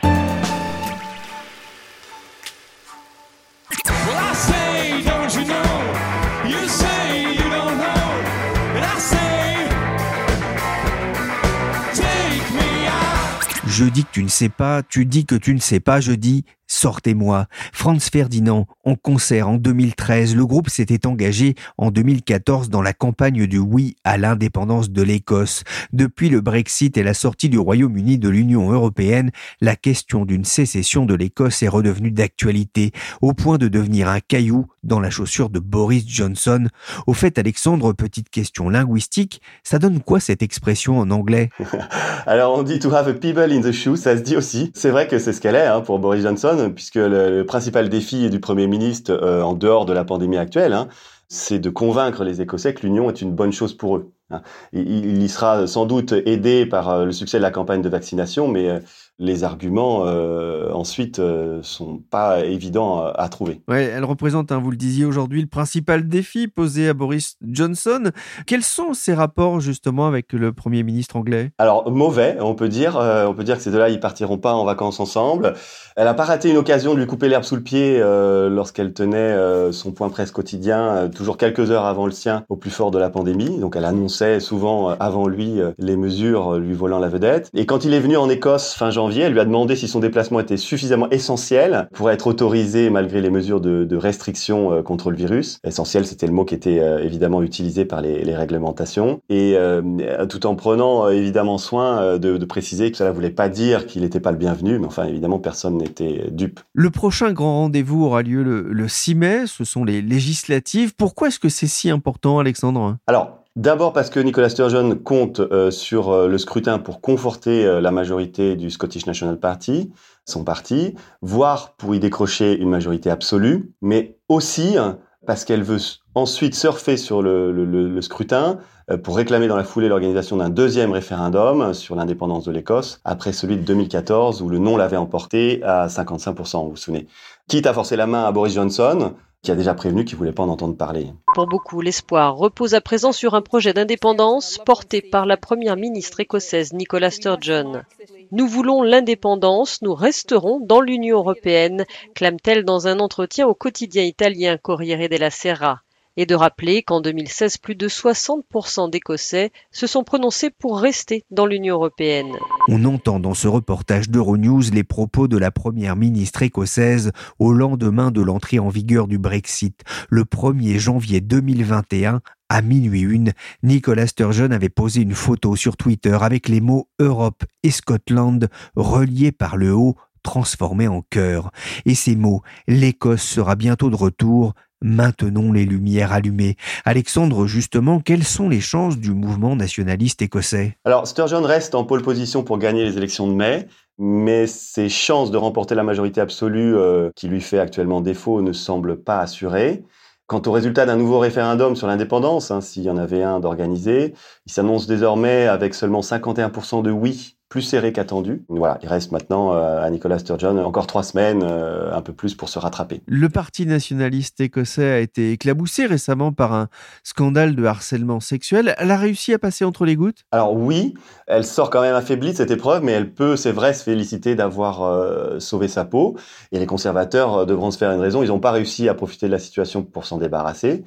Je 13.66 13.86
dis 13.86 14.06
que 14.06 14.10
tu 14.12 14.24
ne 14.24 14.28
sais 14.28 14.50
pas, 14.50 14.82
tu 14.82 15.06
dis 15.06 15.26
que 15.26 15.36
tu 15.36 15.54
ne 15.54 15.60
sais 15.60 15.80
pas, 15.80 16.00
je 16.00 16.14
dis 16.14 16.46
Sortez-moi. 16.68 17.48
Franz 17.72 18.10
Ferdinand, 18.12 18.68
en 18.84 18.96
concert 18.96 19.48
en 19.48 19.56
2013, 19.56 20.36
le 20.36 20.46
groupe 20.46 20.70
s'était 20.70 21.08
engagé 21.08 21.56
en 21.78 21.92
2014 21.92 22.70
dans 22.70 22.82
la 22.82 22.94
campagne 22.94 23.48
du 23.48 23.58
oui 23.58 23.96
à 24.04 24.18
l'indépendance 24.18 24.90
de 24.90 25.02
l'Écosse. 25.02 25.64
Depuis 25.94 26.30
le 26.30 26.42
Brexit 26.42 26.98
et 26.98 27.04
la 27.04 27.14
sortie 27.14 27.48
du 27.48 27.58
Royaume-Uni 27.58 28.18
de 28.18 28.28
l'Union 28.28 28.70
européenne, 28.72 29.32
la 29.62 29.78
question 29.78 30.26
d'une 30.26 30.44
sécession 30.44 31.06
de 31.06 31.16
l'Écosse 31.16 31.64
est 31.64 31.70
redevenue 31.70 32.12
d'actualité, 32.12 32.92
au 33.22 33.34
point 33.34 33.58
de 33.58 33.70
devenir 33.70 34.10
un 34.10 34.20
caillou 34.20 34.68
dans 34.84 35.00
la 35.00 35.10
chaussure 35.10 35.50
de 35.50 35.60
Boris 35.60 36.04
Johnson. 36.08 36.68
Au 37.08 37.14
fait, 37.14 37.38
Alexandre, 37.38 37.94
petite 37.94 38.30
question 38.30 38.70
linguistique, 38.70 39.42
ça 39.64 39.80
donne 39.80 40.02
quoi 40.02 40.20
cette 40.20 40.44
expression 40.44 41.00
en 41.00 41.12
anglais? 41.12 41.50
Alors 42.26 42.58
on 42.58 42.64
dit 42.64 42.80
to 42.80 42.94
have 42.94 43.08
a 43.08 43.14
people 43.14 43.52
in 43.52 43.62
the 43.62 43.72
shoe, 43.72 43.96
ça 43.96 44.18
se 44.18 44.22
dit 44.22 44.36
aussi. 44.36 44.72
C'est 44.76 44.92
vrai 44.92 45.08
que 45.08 45.18
c'est 45.20 45.34
ce 45.34 45.40
qu'elle 45.40 45.56
est 45.56 45.66
hein, 45.66 45.82
pour 45.82 46.00
Boris 46.00 46.24
Johnson 46.24 46.57
puisque 46.74 46.96
le, 46.96 47.44
principal 47.44 47.90
défi 47.90 48.30
du 48.30 48.40
Premier 48.40 48.68
ministre, 48.68 49.12
euh, 49.12 49.42
en 49.42 49.54
dehors 49.54 49.86
de 49.86 49.94
la 49.94 50.04
pandémie 50.04 50.38
actuelle, 50.38 50.74
hein, 50.74 50.88
c'est 51.30 51.60
de 51.60 51.70
convaincre 51.70 52.24
les 52.24 52.42
Écossais 52.42 52.74
que 52.74 52.86
l'Union 52.86 53.10
est 53.10 53.22
une 53.22 53.34
bonne 53.34 53.52
chose 53.52 53.76
pour 53.76 53.98
eux. 53.98 54.12
Hein. 54.30 54.42
Il, 54.74 55.22
y 55.22 55.30
sera 55.30 55.68
sans 55.68 55.86
doute 55.86 56.12
aidé 56.12 56.66
par 56.66 56.90
euh, 56.90 57.06
le 57.06 57.12
succès 57.12 57.38
de 57.38 57.44
la 57.44 57.52
campagne 57.52 57.82
de 57.82 57.90
vaccination, 57.90 58.48
mais 58.48 58.70
euh, 58.70 58.80
les 59.20 59.44
arguments 59.44 60.04
euh, 60.06 60.72
ensuite 60.72 61.20
euh, 61.20 61.60
sont 61.64 62.02
pas 62.10 62.46
évidents 62.46 63.04
à, 63.04 63.30
trouver. 63.30 63.62
Ouais, 63.68 63.84
elle 63.84 64.06
représente, 64.06 64.52
hein, 64.52 64.60
vous 64.60 64.70
le 64.70 64.78
disiez 64.78 65.06
aujourd'hui, 65.06 65.42
le 65.42 65.48
principal 65.48 66.08
défi 66.08 66.48
posé 66.48 66.90
à 66.90 66.94
Boris 66.94 67.36
Johnson. 67.42 68.12
Quels 68.46 68.64
sont 68.64 68.94
ses 68.94 69.14
rapports 69.14 69.60
justement 69.60 70.08
avec 70.08 70.34
le 70.34 70.54
Premier 70.54 70.84
ministre 70.84 71.16
anglais? 71.16 71.52
Alors 71.58 71.90
mauvais, 71.92 72.38
on 72.40 72.54
peut 72.54 72.70
dire. 72.70 72.98
Euh, 72.98 73.26
on 73.26 73.34
peut 73.34 73.44
dire 73.44 73.58
que 73.58 73.64
ces 73.64 73.72
deux-là, 73.72 73.90
ils 73.90 74.00
partiront 74.00 74.38
pas 74.38 74.54
en 74.54 74.66
vacances 74.66 75.00
ensemble. 75.00 75.54
Elle 75.96 76.06
n'a 76.06 76.14
pas 76.14 76.26
raté 76.26 76.52
une 76.52 76.58
occasion 76.58 76.94
de 76.94 77.00
lui 77.00 77.08
couper 77.08 77.28
l'herbe 77.28 77.44
sous 77.44 77.56
le 77.56 77.64
pied 77.64 78.00
euh, 78.00 78.50
lorsqu'elle 78.50 78.94
tenait 78.94 79.36
son 79.72 79.92
point 79.92 80.10
presse 80.10 80.32
quotidien, 80.32 81.10
toujours 81.14 81.38
quelques 81.38 81.72
heures 81.72 81.86
avant 81.86 82.06
le 82.06 82.12
sien, 82.12 82.44
au 82.50 82.56
plus 82.56 82.70
fort 82.70 82.92
de 82.92 83.00
la 83.00 83.10
pandémie. 83.10 83.60
Donc 83.60 83.76
elle 83.76 83.86
annonçait 83.86 84.40
souvent 84.40 84.90
avant 84.90 85.28
lui 85.28 85.60
les 85.80 85.98
mesures 85.98 86.58
lui 86.58 86.74
volant 86.74 87.00
la 87.00 87.10
vedette. 87.10 87.50
Et 87.56 87.66
quand 87.66 87.84
il 87.84 87.94
est 87.94 88.00
venu 88.00 88.18
en 88.18 88.30
Écosse 88.30 88.74
fin 88.74 88.92
janvier 88.92 89.07
elle 89.16 89.34
lui 89.34 89.40
a 89.40 89.46
demandé 89.46 89.76
si 89.76 89.88
son 89.88 90.00
déplacement 90.00 90.40
était 90.40 90.58
suffisamment 90.58 91.10
essentiel 91.10 91.88
pour 91.94 92.10
être 92.12 92.28
autorisé 92.28 92.90
malgré 92.90 93.22
les 93.22 93.30
mesures 93.30 93.62
de, 93.62 93.98
restriction 93.98 94.72
euh, 94.72 94.82
contre 94.84 95.10
le 95.10 95.18
virus. 95.18 95.60
Essentiel, 95.64 96.06
c'était 96.06 96.28
le 96.28 96.34
mot 96.34 96.46
qui 96.46 96.54
était 96.54 96.80
euh, 96.80 97.04
évidemment 97.04 97.42
utilisé 97.42 97.84
par 97.86 98.02
les, 98.02 98.36
réglementations. 98.36 99.22
Et 99.30 99.54
euh, 99.56 99.82
tout 100.28 100.46
en 100.46 100.56
prenant 100.56 101.10
évidemment 101.10 101.58
soin 101.58 102.18
de, 102.18 102.46
préciser 102.46 102.92
que 102.92 102.98
cela 102.98 103.10
ne 103.10 103.16
voulait 103.16 103.32
pas 103.32 103.50
dire 103.50 103.88
qu'il 103.88 104.04
n'était 104.04 104.20
pas 104.20 104.32
le 104.32 104.38
bienvenu, 104.38 104.80
mais 104.80 104.86
enfin 104.86 105.06
évidemment 105.06 105.40
personne 105.40 105.78
n'était 105.78 106.28
dupe. 106.32 106.60
Le 106.74 106.90
prochain 106.92 107.34
grand 107.34 107.62
rendez-vous 107.62 108.06
aura 108.06 108.22
lieu 108.22 108.44
le, 108.44 108.62
le 108.62 108.88
6 108.88 109.16
mai, 109.16 109.48
ce 109.48 109.64
sont 109.64 109.84
les 109.84 110.02
législatives. 110.02 110.94
Pourquoi 110.96 111.30
est-ce 111.30 111.40
que 111.40 111.50
c'est 111.50 111.68
si 111.68 111.90
important, 111.90 112.40
Alexandre? 112.40 112.98
Alors, 113.08 113.37
D'abord 113.58 113.92
parce 113.92 114.12
que 114.12 114.20
Nicolas 114.20 114.50
Sturgeon 114.50 114.96
compte 115.04 115.40
euh, 115.40 115.72
sur 115.72 116.12
euh, 116.12 116.28
le 116.28 116.38
scrutin 116.38 116.78
pour 116.78 117.02
conforter 117.02 117.66
euh, 117.66 117.82
la 117.82 117.90
majorité 117.90 118.56
du 118.56 118.70
Scottish 118.70 119.08
National 119.08 119.40
Party, 119.40 119.92
son 120.26 120.44
parti, 120.44 120.94
voire 121.24 121.74
pour 121.74 121.96
y 121.96 122.00
décrocher 122.00 122.56
une 122.56 122.70
majorité 122.70 123.10
absolue, 123.10 123.74
mais 123.82 124.20
aussi 124.30 124.78
hein, 124.78 125.00
parce 125.26 125.44
qu'elle 125.44 125.64
veut 125.64 125.80
ensuite 126.14 126.54
surfer 126.54 126.98
sur 126.98 127.24
le, 127.24 127.52
le, 127.52 128.02
scrutin 128.04 128.60
pour 129.04 129.18
réclamer 129.18 129.48
dans 129.48 129.58
la 129.58 129.64
foulée 129.64 129.88
l'organisation 129.88 130.38
d'un 130.38 130.50
deuxième 130.50 130.92
référendum 130.92 131.74
sur 131.74 131.96
l'indépendance 131.96 132.46
de 132.46 132.52
l'Écosse, 132.52 133.02
après 133.06 133.34
celui 133.34 133.58
de 133.58 133.64
2014 133.64 134.42
où 134.44 134.50
le 134.50 134.60
non 134.60 134.78
l'avait 134.78 134.98
emporté 134.98 135.64
à 135.64 135.88
55%, 135.88 136.64
vous 136.64 136.70
vous 136.70 136.76
souvenez. 136.76 137.08
Quitte 137.48 137.66
à 137.66 137.74
forcer 137.74 137.96
la 137.96 138.08
main 138.08 138.24
à 138.24 138.32
Boris 138.32 138.54
Johnson, 138.54 139.14
qui 139.42 139.52
a 139.52 139.56
déjà 139.56 139.74
prévenu 139.74 140.04
qu'il 140.04 140.18
voulait 140.18 140.32
pas 140.32 140.44
en 140.44 140.50
entendre 140.50 140.76
parler. 140.76 141.08
Pour 141.34 141.48
beaucoup, 141.48 141.82
l'espoir 141.82 142.36
repose 142.36 142.74
à 142.74 142.82
présent 142.82 143.12
sur 143.12 143.34
un 143.34 143.42
projet 143.42 143.74
d'indépendance 143.74 144.60
porté 144.66 145.02
par 145.02 145.26
la 145.26 145.38
première 145.38 145.78
ministre 145.78 146.20
écossaise 146.20 146.74
Nicola 146.74 147.12
Sturgeon. 147.12 147.84
Nous 148.32 148.48
voulons 148.48 148.82
l'indépendance, 148.82 149.82
nous 149.82 149.96
resterons 149.96 150.60
dans 150.60 150.82
l'Union 150.82 151.18
européenne, 151.18 151.86
clame-t-elle 152.14 152.66
dans 152.66 152.88
un 152.88 153.00
entretien 153.00 153.48
au 153.48 153.54
quotidien 153.54 154.04
italien 154.04 154.58
Corriere 154.58 155.08
della 155.08 155.30
Sera 155.32 155.82
et 156.18 156.26
de 156.26 156.36
rappeler 156.36 156.84
qu'en 156.84 157.00
2016, 157.00 157.58
plus 157.60 157.76
de 157.76 157.88
60% 157.88 158.90
d'Écossais 158.90 159.52
se 159.72 159.88
sont 159.88 160.04
prononcés 160.04 160.50
pour 160.50 160.80
rester 160.80 161.24
dans 161.32 161.46
l'Union 161.46 161.76
européenne. 161.76 162.36
On 162.68 162.84
entend 162.86 163.20
dans 163.20 163.36
ce 163.36 163.48
reportage 163.48 164.10
d'Euronews 164.10 164.64
les 164.74 164.84
propos 164.84 165.28
de 165.28 165.38
la 165.38 165.52
première 165.52 165.96
ministre 165.96 166.42
écossaise 166.42 167.12
au 167.40 167.54
lendemain 167.54 168.12
de 168.12 168.22
l'entrée 168.22 168.60
en 168.60 168.70
vigueur 168.70 169.08
du 169.08 169.20
Brexit. 169.20 169.84
Le 170.10 170.24
1er 170.24 170.80
janvier 170.80 171.22
2021, 171.22 172.22
à 172.50 172.62
minuit 172.62 173.02
une, 173.02 173.34
Nicolas 173.62 174.08
Sturgeon 174.08 174.52
avait 174.52 174.70
posé 174.70 175.02
une 175.02 175.14
photo 175.14 175.56
sur 175.56 175.78
Twitter 175.78 176.18
avec 176.20 176.48
les 176.48 176.62
mots 176.62 176.88
Europe 177.00 177.44
et 177.62 177.72
Scotland 177.72 178.50
reliés 178.76 179.32
par 179.32 179.58
le 179.58 179.74
haut 179.74 179.96
transformés 180.24 180.90
en 180.90 181.04
cœur. 181.10 181.52
Et 181.86 181.96
ces 181.96 182.16
mots, 182.18 182.42
l'Écosse 182.68 183.22
sera 183.22 183.56
bientôt 183.56 183.90
de 183.90 183.96
retour, 183.96 184.54
Maintenons 184.82 185.52
les 185.52 185.66
lumières 185.66 186.12
allumées. 186.12 186.56
Alexandre, 186.86 187.48
justement, 187.48 188.00
quelles 188.00 188.24
sont 188.24 188.48
les 188.48 188.62
chances 188.62 188.98
du 188.98 189.12
mouvement 189.12 189.56
nationaliste 189.56 190.22
écossais? 190.22 190.78
Alors, 190.86 191.08
Sturgeon 191.08 191.42
reste 191.42 191.74
en 191.74 191.84
pole 191.84 192.04
position 192.04 192.44
pour 192.44 192.60
gagner 192.60 192.84
les 192.84 192.98
élections 192.98 193.28
de 193.28 193.34
mai, 193.34 193.68
mais 193.98 194.46
ses 194.46 194.90
chances 194.90 195.32
de 195.32 195.38
remporter 195.38 195.74
la 195.74 195.84
majorité 195.84 196.22
absolue 196.22 196.76
euh, 196.76 197.10
qui 197.16 197.28
lui 197.28 197.42
fait 197.42 197.60
actuellement 197.60 198.02
défaut 198.02 198.42
ne 198.42 198.54
semblent 198.54 199.02
pas 199.02 199.20
assurées. 199.20 199.84
Quant 200.28 200.42
au 200.46 200.52
résultat 200.52 200.86
d'un 200.86 200.98
nouveau 200.98 201.20
référendum 201.20 201.76
sur 201.76 201.88
l'indépendance, 201.88 202.52
hein, 202.52 202.60
s'il 202.60 202.84
y 202.84 202.90
en 202.90 202.98
avait 202.98 203.24
un 203.24 203.40
d'organisé, 203.40 204.14
il 204.46 204.52
s'annonce 204.52 204.86
désormais 204.86 205.48
avec 205.48 205.74
seulement 205.74 206.02
51% 206.02 206.84
de 206.84 206.92
oui 206.92 207.37
plus 207.50 207.62
serré 207.62 207.94
qu'attendu. 207.94 208.44
Voilà, 208.50 208.78
il 208.84 208.90
reste 208.90 209.12
maintenant 209.12 209.54
euh, 209.54 209.82
à 209.82 209.90
Nicolas 209.90 210.20
Sturgeon 210.20 210.58
encore 210.58 210.86
trois 210.86 211.04
semaines, 211.04 211.44
euh, 211.44 211.94
un 211.94 212.02
peu 212.02 212.12
plus 212.12 212.36
pour 212.36 212.50
se 212.50 212.60
rattraper. 212.60 213.02
Le 213.06 213.30
parti 213.30 213.66
nationaliste 213.66 214.42
écossais 214.42 214.92
a 214.92 215.00
été 215.00 215.32
éclaboussé 215.32 215.86
récemment 215.86 216.34
par 216.34 216.54
un 216.54 216.68
scandale 217.04 217.56
de 217.56 217.64
harcèlement 217.64 218.20
sexuel. 218.20 218.76
Elle 218.78 218.92
a 218.92 218.98
réussi 218.98 219.34
à 219.34 219.40
passer 219.40 219.64
entre 219.64 219.86
les 219.86 219.96
gouttes? 219.96 220.24
Alors 220.32 220.54
oui, 220.54 220.94
elle 221.28 221.46
sort 221.46 221.70
quand 221.70 221.82
même 221.82 221.96
affaiblie 221.96 222.32
de 222.32 222.38
cette 222.38 222.52
épreuve, 222.52 222.84
mais 222.84 222.92
elle 222.92 223.14
peut, 223.14 223.38
c'est 223.38 223.54
vrai, 223.54 223.74
se 223.74 223.84
féliciter 223.84 224.36
d'avoir 224.36 224.84
euh, 224.84 225.40
sauvé 225.40 225.70
sa 225.70 225.86
peau. 225.86 226.18
Et 226.52 226.60
les 226.60 226.66
conservateurs 226.66 227.46
devront 227.46 227.72
se 227.72 227.78
faire 227.78 227.92
une 227.92 228.02
raison. 228.02 228.24
Ils 228.24 228.28
n'ont 228.28 228.40
pas 228.40 228.52
réussi 228.52 228.90
à 228.90 228.94
profiter 228.94 229.28
de 229.28 229.32
la 229.32 229.40
situation 229.40 229.84
pour 229.84 230.06
s'en 230.06 230.18
débarrasser. 230.18 230.84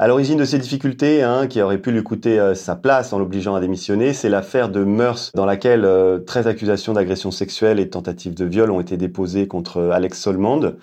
À 0.00 0.08
l'origine 0.08 0.38
de 0.38 0.46
ces 0.46 0.56
difficultés, 0.58 1.22
hein, 1.22 1.46
qui 1.46 1.60
auraient 1.60 1.76
pu 1.76 1.92
lui 1.92 2.02
coûter 2.02 2.40
euh, 2.40 2.54
sa 2.54 2.74
place 2.74 3.12
en 3.12 3.18
l'obligeant 3.18 3.54
à 3.54 3.60
démissionner, 3.60 4.14
c'est 4.14 4.30
l'affaire 4.30 4.70
de 4.70 4.82
Meurs, 4.82 5.30
dans 5.34 5.44
laquelle 5.44 5.82
13 6.26 6.46
euh, 6.46 6.50
accusations 6.50 6.94
d'agression 6.94 7.30
sexuelle 7.30 7.78
et 7.78 7.84
de 7.84 7.90
tentative 7.90 8.32
de 8.32 8.46
viol 8.46 8.70
ont 8.70 8.80
été 8.80 8.96
déposées 8.96 9.46
contre 9.46 9.76
euh, 9.76 9.90
Alex 9.90 10.18
Solmond. 10.18 10.76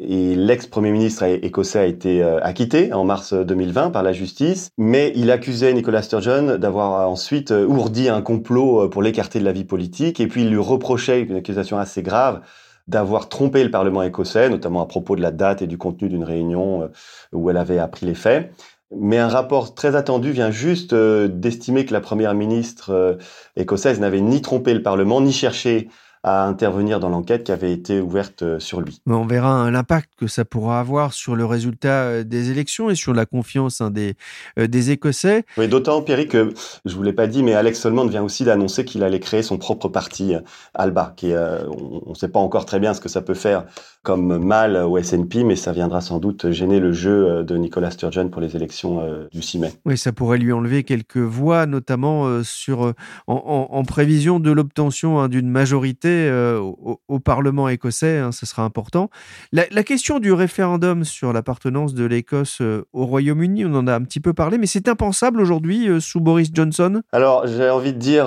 Et 0.00 0.34
l'ex-premier 0.34 0.90
ministre 0.90 1.22
écossais 1.22 1.78
a 1.78 1.84
été 1.84 2.20
acquitté 2.42 2.92
en 2.92 3.04
mars 3.04 3.32
2020 3.32 3.90
par 3.90 4.02
la 4.02 4.12
justice, 4.12 4.70
mais 4.76 5.12
il 5.14 5.30
accusait 5.30 5.72
Nicolas 5.72 6.02
Sturgeon 6.02 6.58
d'avoir 6.58 7.08
ensuite 7.08 7.52
ourdi 7.52 8.08
un 8.08 8.20
complot 8.20 8.88
pour 8.88 9.02
l'écarter 9.02 9.38
de 9.38 9.44
la 9.44 9.52
vie 9.52 9.62
politique, 9.62 10.18
et 10.18 10.26
puis 10.26 10.42
il 10.42 10.50
lui 10.50 10.58
reprochait 10.58 11.20
une 11.20 11.36
accusation 11.36 11.78
assez 11.78 12.02
grave 12.02 12.40
d'avoir 12.86 13.28
trompé 13.28 13.64
le 13.64 13.70
Parlement 13.70 14.02
écossais, 14.02 14.48
notamment 14.48 14.82
à 14.82 14.86
propos 14.86 15.16
de 15.16 15.22
la 15.22 15.30
date 15.30 15.62
et 15.62 15.66
du 15.66 15.78
contenu 15.78 16.08
d'une 16.08 16.24
réunion 16.24 16.82
euh, 16.82 16.88
où 17.32 17.50
elle 17.50 17.56
avait 17.56 17.78
appris 17.78 18.06
les 18.06 18.14
faits. 18.14 18.52
Mais 18.96 19.18
un 19.18 19.28
rapport 19.28 19.74
très 19.74 19.96
attendu 19.96 20.30
vient 20.30 20.50
juste 20.50 20.92
euh, 20.92 21.26
d'estimer 21.28 21.86
que 21.86 21.92
la 21.92 22.00
première 22.00 22.34
ministre 22.34 22.90
euh, 22.90 23.14
écossaise 23.56 24.00
n'avait 24.00 24.20
ni 24.20 24.42
trompé 24.42 24.74
le 24.74 24.82
Parlement, 24.82 25.20
ni 25.20 25.32
cherché 25.32 25.88
à 26.24 26.46
intervenir 26.46 27.00
dans 27.00 27.10
l'enquête 27.10 27.44
qui 27.44 27.52
avait 27.52 27.72
été 27.72 28.00
ouverte 28.00 28.42
euh, 28.42 28.58
sur 28.58 28.80
lui. 28.80 28.98
On 29.06 29.26
verra 29.26 29.70
l'impact 29.70 30.08
que 30.16 30.26
ça 30.26 30.46
pourra 30.46 30.80
avoir 30.80 31.12
sur 31.12 31.36
le 31.36 31.44
résultat 31.44 32.04
euh, 32.04 32.24
des 32.24 32.50
élections 32.50 32.88
et 32.88 32.94
sur 32.94 33.12
la 33.12 33.26
confiance 33.26 33.82
hein, 33.82 33.90
des, 33.90 34.14
euh, 34.58 34.66
des 34.66 34.90
Écossais. 34.90 35.44
Oui, 35.58 35.68
d'autant, 35.68 36.00
Pierre, 36.00 36.26
que 36.26 36.54
je 36.86 36.94
vous 36.94 37.02
l'ai 37.02 37.12
pas 37.12 37.26
dit, 37.26 37.42
mais 37.42 37.52
Alex 37.52 37.78
Solomon 37.78 38.06
vient 38.06 38.22
aussi 38.22 38.44
d'annoncer 38.44 38.86
qu'il 38.86 39.02
allait 39.02 39.20
créer 39.20 39.42
son 39.42 39.58
propre 39.58 39.88
parti, 39.88 40.34
Alba, 40.72 41.12
qui 41.16 41.34
on 41.34 42.10
ne 42.10 42.14
sait 42.14 42.28
pas 42.28 42.38
encore 42.38 42.64
très 42.64 42.80
bien 42.80 42.94
ce 42.94 43.00
que 43.00 43.08
ça 43.08 43.20
peut 43.20 43.34
faire 43.34 43.64
comme 44.04 44.38
mal 44.38 44.76
au 44.76 45.02
SNP, 45.02 45.42
mais 45.44 45.56
ça 45.56 45.72
viendra 45.72 46.00
sans 46.00 46.20
doute 46.20 46.50
gêner 46.52 46.78
le 46.78 46.92
jeu 46.92 47.42
de 47.42 47.56
Nicolas 47.56 47.90
Sturgeon 47.90 48.28
pour 48.28 48.40
les 48.40 48.54
élections 48.54 49.02
du 49.32 49.42
6 49.42 49.58
mai. 49.58 49.72
Oui, 49.84 49.98
ça 49.98 50.12
pourrait 50.12 50.38
lui 50.38 50.52
enlever 50.52 50.84
quelques 50.84 51.16
voix, 51.16 51.66
notamment 51.66 52.42
sur, 52.44 52.94
en, 53.26 53.68
en, 53.70 53.84
prévision 53.84 54.38
de 54.40 54.50
l'obtention 54.50 55.18
hein, 55.18 55.28
d'une 55.28 55.48
majorité 55.48 56.28
euh, 56.28 56.58
au, 56.60 57.18
Parlement 57.18 57.68
écossais, 57.68 58.18
hein, 58.18 58.32
ce 58.32 58.44
sera 58.44 58.64
important. 58.64 59.08
La, 59.52 59.82
question 59.82 60.18
du 60.18 60.32
référendum 60.32 61.04
sur 61.04 61.32
l'appartenance 61.32 61.94
de 61.94 62.04
l'Écosse 62.04 62.58
euh, 62.60 62.84
au 62.92 63.06
Royaume-Uni, 63.06 63.64
on 63.64 63.74
en 63.74 63.86
a 63.86 63.94
un 63.94 64.02
petit 64.02 64.20
peu 64.20 64.34
parlé, 64.34 64.58
mais 64.58 64.66
c'est 64.66 64.88
impensable 64.88 65.40
aujourd'hui 65.40 65.88
euh, 65.88 66.00
sous 66.00 66.20
Boris 66.20 66.50
Johnson? 66.52 67.02
Alors, 67.12 67.46
j'ai 67.46 67.70
envie 67.70 67.92
de 67.92 67.98
dire, 67.98 68.26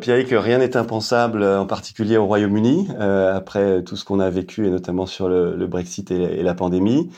Pierre, 0.00 0.26
que 0.26 0.34
rien 0.34 0.58
n'est 0.58 0.76
impensable, 0.76 1.42
en 1.42 1.66
particulier 1.66 2.16
au 2.16 2.26
Royaume-Uni, 2.26 2.88
après 2.98 3.82
tout 3.82 3.96
ce 3.96 4.04
qu'on 4.04 4.20
a 4.20 4.30
vécu, 4.30 4.66
et 4.66 4.70
notamment 4.70 5.01
sur 5.06 5.28
le, 5.28 5.66
Brexit 5.66 6.10
et, 6.10 6.42
la 6.42 6.54
pandémie. 6.54 7.10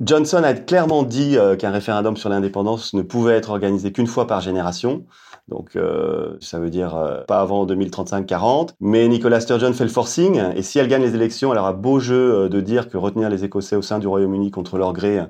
Johnson 0.00 0.42
a 0.44 0.54
clairement 0.54 1.02
dit 1.02 1.36
qu'un 1.58 1.70
référendum 1.70 2.16
sur 2.16 2.28
l'indépendance 2.28 2.94
ne 2.94 3.02
pouvait 3.02 3.34
être 3.34 3.50
organisé 3.50 3.92
qu'une 3.92 4.06
fois 4.06 4.26
par 4.26 4.40
génération. 4.40 5.06
Donc 5.48 5.76
euh, 5.76 6.36
ça 6.40 6.58
veut 6.58 6.70
dire 6.70 6.94
euh, 6.94 7.24
pas 7.24 7.40
avant 7.40 7.66
2035-40. 7.66 8.70
Mais 8.80 9.08
Nicolas 9.08 9.40
Sturgeon 9.40 9.72
fait 9.72 9.84
le 9.84 9.90
forcing 9.90 10.40
et 10.54 10.62
si 10.62 10.78
elle 10.78 10.88
gagne 10.88 11.02
les 11.02 11.14
élections, 11.14 11.52
elle 11.52 11.58
aura 11.58 11.72
beau 11.72 11.98
jeu 11.98 12.34
euh, 12.34 12.48
de 12.48 12.60
dire 12.60 12.88
que 12.88 12.96
retenir 12.96 13.30
les 13.30 13.44
Écossais 13.44 13.76
au 13.76 13.82
sein 13.82 13.98
du 13.98 14.06
Royaume-Uni 14.06 14.50
contre 14.50 14.78
leur 14.78 14.92
gré, 14.92 15.20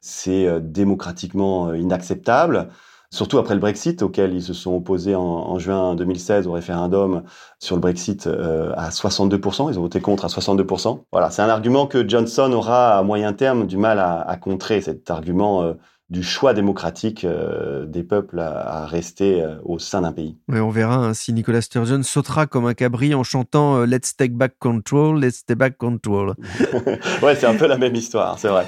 c'est 0.00 0.60
démocratiquement 0.60 1.72
inacceptable. 1.74 2.68
Surtout 3.10 3.38
après 3.38 3.54
le 3.54 3.60
Brexit, 3.60 4.02
auquel 4.02 4.34
ils 4.34 4.42
se 4.42 4.52
sont 4.52 4.74
opposés 4.74 5.14
en, 5.14 5.58
juin 5.58 5.94
2016 5.94 6.46
au 6.46 6.52
référendum 6.52 7.22
sur 7.58 7.74
le 7.74 7.80
Brexit 7.80 8.26
à 8.26 8.90
62%. 8.90 9.70
Ils 9.70 9.78
ont 9.78 9.82
voté 9.82 10.00
contre 10.00 10.26
à 10.26 10.28
62%. 10.28 11.04
Voilà, 11.10 11.30
c'est 11.30 11.40
un 11.40 11.48
argument 11.48 11.86
que 11.86 12.06
Johnson 12.06 12.52
aura 12.52 12.98
à 12.98 13.02
moyen 13.02 13.32
terme 13.32 13.66
du 13.66 13.78
mal 13.78 13.98
à, 13.98 14.20
à 14.20 14.36
contrer, 14.36 14.82
cet 14.82 15.10
argument 15.10 15.74
du 16.10 16.22
choix 16.22 16.54
démocratique 16.54 17.24
euh, 17.24 17.84
des 17.84 18.02
peuples 18.02 18.40
à, 18.40 18.86
rester 18.86 19.42
euh, 19.42 19.56
au 19.64 19.78
sein 19.78 20.02
d'un 20.02 20.12
pays. 20.12 20.38
on 20.48 20.70
verra 20.70 20.96
hein, 20.96 21.14
si 21.14 21.32
Nicolas 21.32 21.60
Sturgeon 21.60 22.02
sautera 22.02 22.46
comme 22.46 22.66
un 22.66 22.74
cabri 22.74 23.14
en 23.14 23.24
chantant 23.24 23.76
euh, 23.76 23.86
Let's 23.86 24.16
take 24.16 24.34
back 24.34 24.54
control, 24.58 25.20
let's 25.20 25.44
take 25.44 25.58
back 25.58 25.76
control. 25.76 26.34
ouais, 27.22 27.34
c'est 27.36 27.46
un 27.46 27.56
peu 27.56 27.66
la 27.66 27.76
même 27.76 27.94
histoire, 27.94 28.38
c'est 28.38 28.48
vrai. 28.48 28.66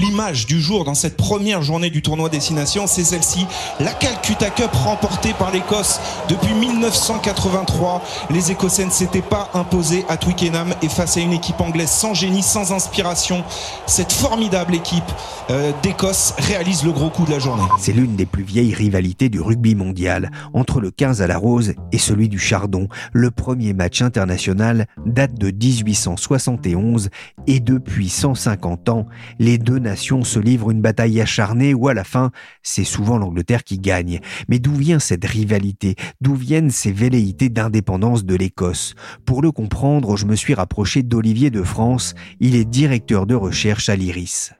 L'image 0.00 0.46
du 0.46 0.58
jour 0.58 0.84
dans 0.84 0.94
cette 0.94 1.18
première 1.18 1.60
journée 1.60 1.90
du 1.90 2.00
tournoi 2.00 2.30
Destination, 2.30 2.86
c'est 2.86 3.04
celle-ci. 3.04 3.46
La 3.78 3.92
Calcutta 3.92 4.48
Cup 4.48 4.70
remportée 4.72 5.34
par 5.34 5.52
l'Écosse 5.52 6.00
depuis 6.30 6.54
1983. 6.54 8.02
Les 8.30 8.50
Écossais 8.50 8.86
ne 8.86 8.90
s'étaient 8.90 9.20
pas 9.20 9.50
imposés 9.52 10.06
à 10.08 10.16
Twickenham 10.16 10.74
et 10.80 10.88
face 10.88 11.18
à 11.18 11.20
une 11.20 11.32
équipe 11.32 11.60
anglaise 11.60 11.90
sans 11.90 12.14
génie, 12.14 12.42
sans 12.42 12.72
inspiration, 12.72 13.44
cette 13.86 14.12
formidable 14.12 14.74
équipe 14.74 15.04
euh, 15.50 15.72
d'Écosse 15.82 16.34
réalise 16.38 16.84
le 16.84 16.92
gros 16.92 17.10
coup 17.10 17.26
de 17.26 17.30
la 17.30 17.38
journée. 17.38 17.62
C'est 17.78 17.92
l'une 17.92 18.16
des 18.16 18.26
plus 18.26 18.44
vieilles 18.44 18.74
rivalités 18.74 19.28
du 19.28 19.40
rugby 19.40 19.74
mondial, 19.74 20.30
entre 20.54 20.80
le 20.80 20.90
15 20.90 21.20
à 21.20 21.26
la 21.26 21.36
Rose 21.36 21.74
et 21.92 21.98
celui 21.98 22.30
du 22.30 22.38
Chardon. 22.38 22.88
Le 23.12 23.30
premier 23.30 23.74
match 23.74 24.00
international 24.00 24.86
date 25.04 25.34
de 25.34 25.50
1871 25.50 27.10
et 27.46 27.60
depuis 27.60 28.08
150 28.08 28.88
ans, 28.88 29.06
les 29.38 29.58
deux 29.58 29.81
nations 29.82 30.24
se 30.24 30.38
livrent 30.38 30.70
une 30.70 30.80
bataille 30.80 31.20
acharnée 31.20 31.74
où 31.74 31.88
à 31.88 31.94
la 31.94 32.04
fin, 32.04 32.30
c'est 32.62 32.84
souvent 32.84 33.18
l'Angleterre 33.18 33.64
qui 33.64 33.78
gagne. 33.78 34.20
Mais 34.48 34.58
d'où 34.58 34.74
vient 34.74 34.98
cette 34.98 35.24
rivalité? 35.24 35.96
D'où 36.22 36.34
viennent 36.34 36.70
ces 36.70 36.92
velléités 36.92 37.50
d'indépendance 37.50 38.24
de 38.24 38.34
l'Écosse? 38.34 38.94
Pour 39.26 39.42
le 39.42 39.52
comprendre, 39.52 40.16
je 40.16 40.24
me 40.24 40.36
suis 40.36 40.54
rapproché 40.54 41.02
d'Olivier 41.02 41.50
de 41.50 41.62
France. 41.62 42.14
Il 42.40 42.56
est 42.56 42.64
directeur 42.64 43.26
de 43.26 43.34
recherche 43.34 43.88
à 43.88 43.96
l'IRIS. 43.96 44.54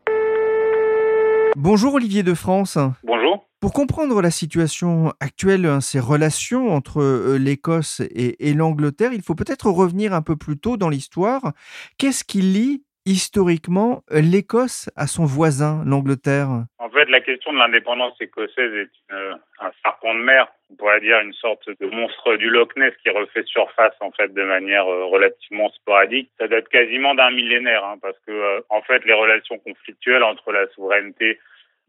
Bonjour 1.56 1.94
Olivier 1.94 2.22
de 2.22 2.34
France. 2.34 2.76
Bonjour. 3.04 3.48
Pour 3.60 3.72
comprendre 3.72 4.20
la 4.20 4.32
situation 4.32 5.12
actuelle, 5.20 5.66
hein, 5.66 5.80
ces 5.80 6.00
relations 6.00 6.70
entre 6.70 7.00
euh, 7.00 7.38
l'Écosse 7.38 8.00
et, 8.00 8.48
et 8.48 8.54
l'Angleterre, 8.54 9.12
il 9.12 9.22
faut 9.22 9.36
peut-être 9.36 9.70
revenir 9.70 10.14
un 10.14 10.22
peu 10.22 10.34
plus 10.34 10.58
tôt 10.58 10.76
dans 10.76 10.88
l'histoire. 10.88 11.52
Qu'est-ce 11.96 12.24
qui 12.24 12.42
lie 12.42 12.82
historiquement 13.06 14.02
l'Écosse 14.10 14.90
à 14.96 15.06
son 15.06 15.24
voisin, 15.24 15.82
l'Angleterre 15.86 16.48
En 16.78 16.90
fait, 16.90 17.06
la 17.06 17.20
question 17.20 17.52
de 17.52 17.58
l'indépendance 17.58 18.14
écossaise 18.20 18.72
est 18.74 18.90
une, 19.10 19.38
un 19.60 19.70
serpent 19.82 20.14
de 20.14 20.20
mer, 20.20 20.48
on 20.70 20.76
pourrait 20.76 21.00
dire 21.00 21.20
une 21.20 21.32
sorte 21.34 21.68
de 21.68 21.86
monstre 21.86 22.36
du 22.36 22.48
Loch 22.48 22.74
Ness 22.76 22.94
qui 23.02 23.10
refait 23.10 23.44
surface 23.44 23.94
en 24.00 24.10
fait 24.12 24.32
de 24.32 24.42
manière 24.42 24.86
euh, 24.86 25.04
relativement 25.04 25.68
sporadique. 25.70 26.30
Ça 26.38 26.48
date 26.48 26.68
quasiment 26.68 27.14
d'un 27.14 27.30
millénaire, 27.30 27.84
hein, 27.84 27.96
parce 28.00 28.18
que 28.26 28.32
euh, 28.32 28.60
en 28.70 28.82
fait 28.82 29.04
les 29.04 29.14
relations 29.14 29.58
conflictuelles 29.58 30.22
entre 30.22 30.52
la 30.52 30.66
souveraineté 30.68 31.38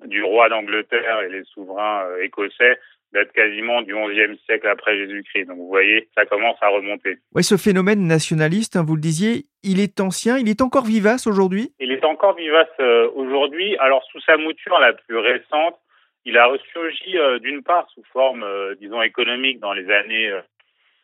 du 0.05 0.23
roi 0.23 0.49
d'Angleterre 0.49 1.21
et 1.21 1.29
les 1.29 1.43
souverains 1.45 2.05
euh, 2.05 2.23
écossais 2.23 2.79
d'être 3.13 3.31
quasiment 3.31 3.81
du 3.81 3.93
XIe 3.93 4.37
siècle 4.45 4.67
après 4.67 4.97
Jésus-Christ. 4.97 5.45
Donc 5.45 5.57
vous 5.57 5.67
voyez, 5.67 6.09
ça 6.15 6.25
commence 6.25 6.57
à 6.61 6.69
remonter. 6.69 7.17
Oui, 7.35 7.43
ce 7.43 7.57
phénomène 7.57 8.07
nationaliste, 8.07 8.75
hein, 8.75 8.83
vous 8.85 8.95
le 8.95 9.01
disiez, 9.01 9.45
il 9.63 9.79
est 9.79 9.99
ancien, 9.99 10.37
il 10.37 10.49
est 10.49 10.61
encore 10.61 10.85
vivace 10.85 11.27
aujourd'hui? 11.27 11.71
Il 11.79 11.91
est 11.91 12.03
encore 12.03 12.35
vivace 12.35 12.67
euh, 12.79 13.09
aujourd'hui. 13.15 13.77
Alors 13.77 14.03
sous 14.11 14.19
sa 14.21 14.37
mouture 14.37 14.79
la 14.79 14.93
plus 14.93 15.17
récente, 15.17 15.77
il 16.25 16.37
a 16.37 16.47
ressurgi 16.47 17.17
euh, 17.17 17.39
d'une 17.39 17.61
part 17.61 17.87
sous 17.93 18.03
forme, 18.11 18.43
euh, 18.43 18.75
disons, 18.79 19.01
économique 19.01 19.59
dans 19.59 19.73
les 19.73 19.89
années 19.91 20.31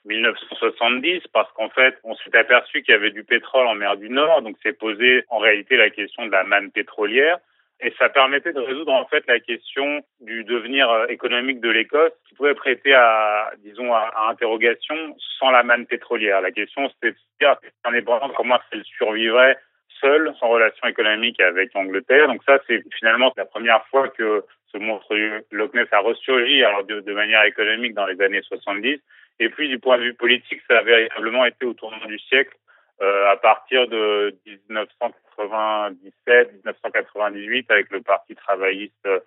1970 0.06 1.22
parce 1.32 1.52
qu'en 1.54 1.70
fait, 1.70 1.98
on 2.04 2.16
s'est 2.16 2.36
aperçu 2.36 2.82
qu'il 2.82 2.94
y 2.94 2.98
avait 2.98 3.12
du 3.12 3.24
pétrole 3.24 3.68
en 3.68 3.76
mer 3.76 3.98
du 3.98 4.10
Nord, 4.10 4.42
donc 4.42 4.56
c'est 4.64 4.78
posé 4.78 5.24
en 5.30 5.38
réalité 5.38 5.78
la 5.78 5.92
question 5.92 6.26
de 6.26 6.32
la 6.32 6.44
manne 6.44 6.72
pétrolière 6.72 7.38
et 7.82 7.94
ça 7.98 8.10
permettait 8.10 8.54
de 8.54 8.60
résoudre 8.60 8.92
en 8.92 9.06
fait 9.06 9.24
la 9.28 9.40
question 9.40 10.02
du 10.20 10.44
devenir 10.44 10.90
euh, 10.90 11.08
économique 11.08 11.62
de 11.62 11.70
l'Écosse 11.70 12.12
qui 12.28 12.36
pouvait 12.36 12.54
prêter 12.54 12.94
à, 12.94 13.52
disons, 13.60 13.94
à, 13.94 14.12
à, 14.16 14.30
interrogation 14.30 15.16
sans 15.40 15.52
la 15.52 15.64
manne 15.64 15.86
pétrolière. 15.86 16.42
La 16.42 16.52
question 16.52 16.90
c'était 16.90 17.12
de 17.12 17.18
se 17.18 17.40
dire, 17.40 17.56
indépendante, 17.86 18.34
comment 18.36 18.60
elle 18.72 18.84
survivrait 18.84 19.58
seule, 20.02 20.34
sans 20.40 20.50
relation 20.50 20.88
économique 20.88 21.40
avec 21.40 21.74
l'Angleterre? 21.74 22.28
Donc 22.28 22.44
ça, 22.44 22.60
c'est 22.68 22.84
finalement 22.98 23.32
la 23.38 23.46
première 23.46 23.86
fois 23.88 24.10
que 24.10 24.44
ce 24.72 24.78
monstre 24.78 25.16
Loch 25.52 25.74
Ness 25.74 25.88
a 25.92 26.00
ressurgi 26.00 26.64
alors 26.64 26.84
de, 26.84 27.00
de 27.00 27.14
manière 27.14 27.44
économique 27.44 27.94
dans 27.94 28.06
les 28.06 28.22
années 28.22 28.42
70. 28.42 29.00
Et 29.40 29.50
puis 29.50 29.70
du 29.70 29.80
point 29.80 29.98
de 29.98 30.04
vue 30.04 30.14
politique, 30.14 30.62
ça 30.70 30.80
a 30.80 30.84
véritablement 30.84 31.46
été 31.46 31.66
au 31.66 31.74
tournant 31.74 32.06
du 32.06 32.20
siècle 32.20 32.56
à 33.02 33.38
partir 33.38 33.88
de 33.88 34.36
1997-1998 34.70 37.66
avec 37.70 37.90
le 37.92 38.02
Parti 38.02 38.36
travailliste 38.36 38.94
euh, 39.06 39.20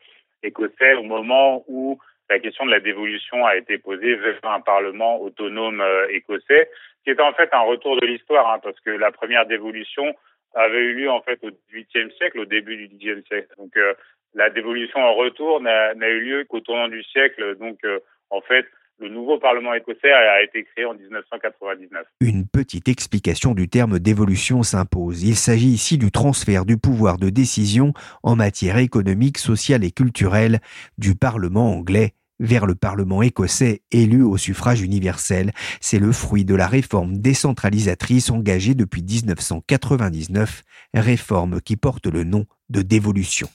écossais 0.43 0.95
au 0.95 1.03
moment 1.03 1.65
où 1.69 1.99
la 2.33 2.39
question 2.39 2.65
de 2.65 2.71
la 2.71 2.81
dévolution 2.81 3.45
a 3.45 3.57
été 3.57 3.79
posée 3.79 4.15
vers 4.15 4.39
un 4.45 4.61
parlement 4.61 5.21
autonome 5.21 5.81
euh, 5.81 6.07
écossais, 6.11 6.71
qui 7.05 7.11
était 7.11 7.23
en 7.23 7.35
fait 7.35 7.49
un 7.53 7.61
retour 7.61 8.01
de 8.01 8.07
l'histoire, 8.07 8.51
hein, 8.51 8.59
parce 8.63 8.79
que 8.81 8.91
la 8.91 9.11
première 9.11 9.47
dévolution 9.47 10.15
avait 10.55 10.79
eu 10.79 10.95
lieu 10.95 11.11
en 11.11 11.21
fait 11.23 11.39
au 11.43 11.51
XVIIIe 11.51 12.13
siècle, 12.17 12.41
au 12.41 12.45
début 12.45 12.77
du 12.77 12.89
XIXe 12.89 13.27
siècle. 13.27 13.49
Donc 13.59 13.77
euh, 13.77 13.95
la 14.35 14.51
dévolution 14.51 15.01
en 15.01 15.15
retour 15.15 15.61
n'a 15.61 15.93
eu 15.93 16.21
lieu 16.21 16.45
qu'au 16.45 16.61
tournant 16.61 16.89
du 16.89 17.03
siècle. 17.03 17.57
Donc 17.57 17.79
euh, 17.85 17.99
en 18.31 18.41
fait, 18.41 18.67
le 18.99 19.09
nouveau 19.09 19.39
Parlement 19.39 19.75
écossais 19.75 20.13
a 20.13 20.43
été 20.43 20.65
créé 20.65 20.85
en 20.85 20.95
1999. 20.95 22.05
Une 22.21 22.47
petite 22.47 22.89
explication 22.89 23.55
du 23.55 23.69
terme 23.69 23.99
d'évolution 23.99 24.63
s'impose. 24.63 25.25
Il 25.25 25.37
s'agit 25.37 25.71
ici 25.71 25.99
du 25.99 26.11
transfert 26.11 26.65
du 26.65 26.77
pouvoir 26.77 27.19
de 27.19 27.29
décision 27.29 27.93
en 28.23 28.37
matière 28.37 28.79
économique, 28.79 29.39
sociale 29.39 29.85
et 29.85 29.91
culturelle 29.91 30.61
du 30.99 31.15
Parlement 31.15 31.75
anglais 31.75 32.15
vers 32.39 32.67
le 32.67 32.75
Parlement 32.75 33.23
écossais 33.23 33.83
élu 33.93 34.23
au 34.23 34.37
suffrage 34.37 34.83
universel. 34.83 35.53
C'est 35.81 35.99
le 35.99 36.13
fruit 36.13 36.45
de 36.45 36.55
la 36.55 36.67
réforme 36.67 37.19
décentralisatrice 37.19 38.31
engagée 38.31 38.75
depuis 38.75 39.03
1999, 39.03 40.63
réforme 40.95 41.61
qui 41.61 41.77
porte 41.77 42.07
le 42.07 42.25
nom 42.25 42.47
de 42.69 42.83
dévolution. 42.83 43.49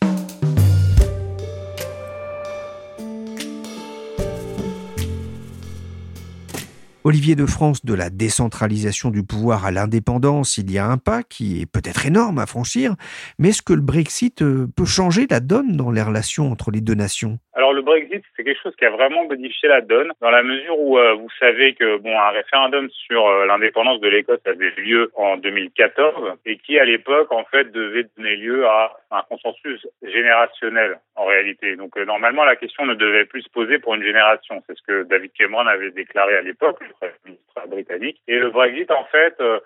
Olivier 7.08 7.36
de 7.36 7.46
France, 7.46 7.86
de 7.86 7.94
la 7.94 8.10
décentralisation 8.10 9.12
du 9.12 9.24
pouvoir 9.24 9.64
à 9.64 9.72
l'indépendance, 9.72 10.58
il 10.58 10.70
y 10.70 10.78
a 10.78 10.86
un 10.86 10.98
pas 10.98 11.24
qui 11.24 11.62
est 11.62 11.66
peut-être 11.66 12.06
énorme 12.06 12.38
à 12.38 12.46
franchir, 12.46 12.98
mais 13.40 13.52
est-ce 13.52 13.62
que 13.62 13.72
le 13.72 13.80
Brexit 13.80 14.42
euh, 14.42 14.68
peut 14.76 14.84
changer 14.84 15.26
la 15.30 15.40
donne 15.40 15.78
dans 15.78 15.90
les 15.90 16.02
relations 16.02 16.52
entre 16.52 16.70
les 16.70 16.82
deux 16.82 16.96
nations? 16.96 17.40
Le 17.78 17.84
Brexit, 17.84 18.24
c'est 18.36 18.44
quelque 18.44 18.62
chose 18.62 18.76
qui 18.76 18.86
a 18.86 18.90
vraiment 18.90 19.26
modifié 19.26 19.70
la 19.70 19.82
donne, 19.82 20.12
dans 20.22 20.32
la 20.32 20.44
mesure 20.44 20.78
où 20.80 20.98
euh, 20.98 21.14
vous 21.14 21.30
savez 21.40 21.74
que 21.74 21.98
bon, 21.98 22.20
un 22.20 22.32
référendum 22.32 22.90
sur 22.90 23.26
euh, 23.28 23.46
l'indépendance 23.46 24.02
de 24.02 24.10
l'Écosse 24.10 24.42
avait 24.46 24.74
lieu 24.78 25.12
en 25.16 25.38
2014 25.38 26.34
et 26.46 26.58
qui 26.58 26.80
à 26.80 26.86
l'époque 26.86 27.32
en 27.32 27.44
fait 27.46 27.72
devait 27.72 28.06
donner 28.18 28.36
lieu 28.36 28.66
à 28.66 28.98
un 29.12 29.22
consensus 29.30 29.88
générationnel 30.04 31.00
en 31.16 31.26
réalité. 31.26 31.76
Donc 31.76 31.96
normalement 31.98 32.44
la 32.44 32.56
question 32.56 32.86
ne 32.86 32.96
devait 32.96 33.26
plus 33.26 33.44
se 33.44 33.50
poser 33.50 33.80
pour 33.80 33.96
une 33.96 34.04
génération, 34.04 34.62
c'est 34.68 34.78
ce 34.78 34.84
que 34.84 35.04
David 35.04 35.32
Cameron 35.34 35.68
avait 35.68 35.92
déclaré 35.92 36.36
à 36.36 36.42
l'époque 36.42 36.82
ministre 37.26 37.68
britannique. 37.68 38.22
Et 38.28 38.40
le 38.40 38.50
Brexit, 38.50 38.90
en 38.92 39.06
fait, 39.06 39.36
euh, 39.40 39.60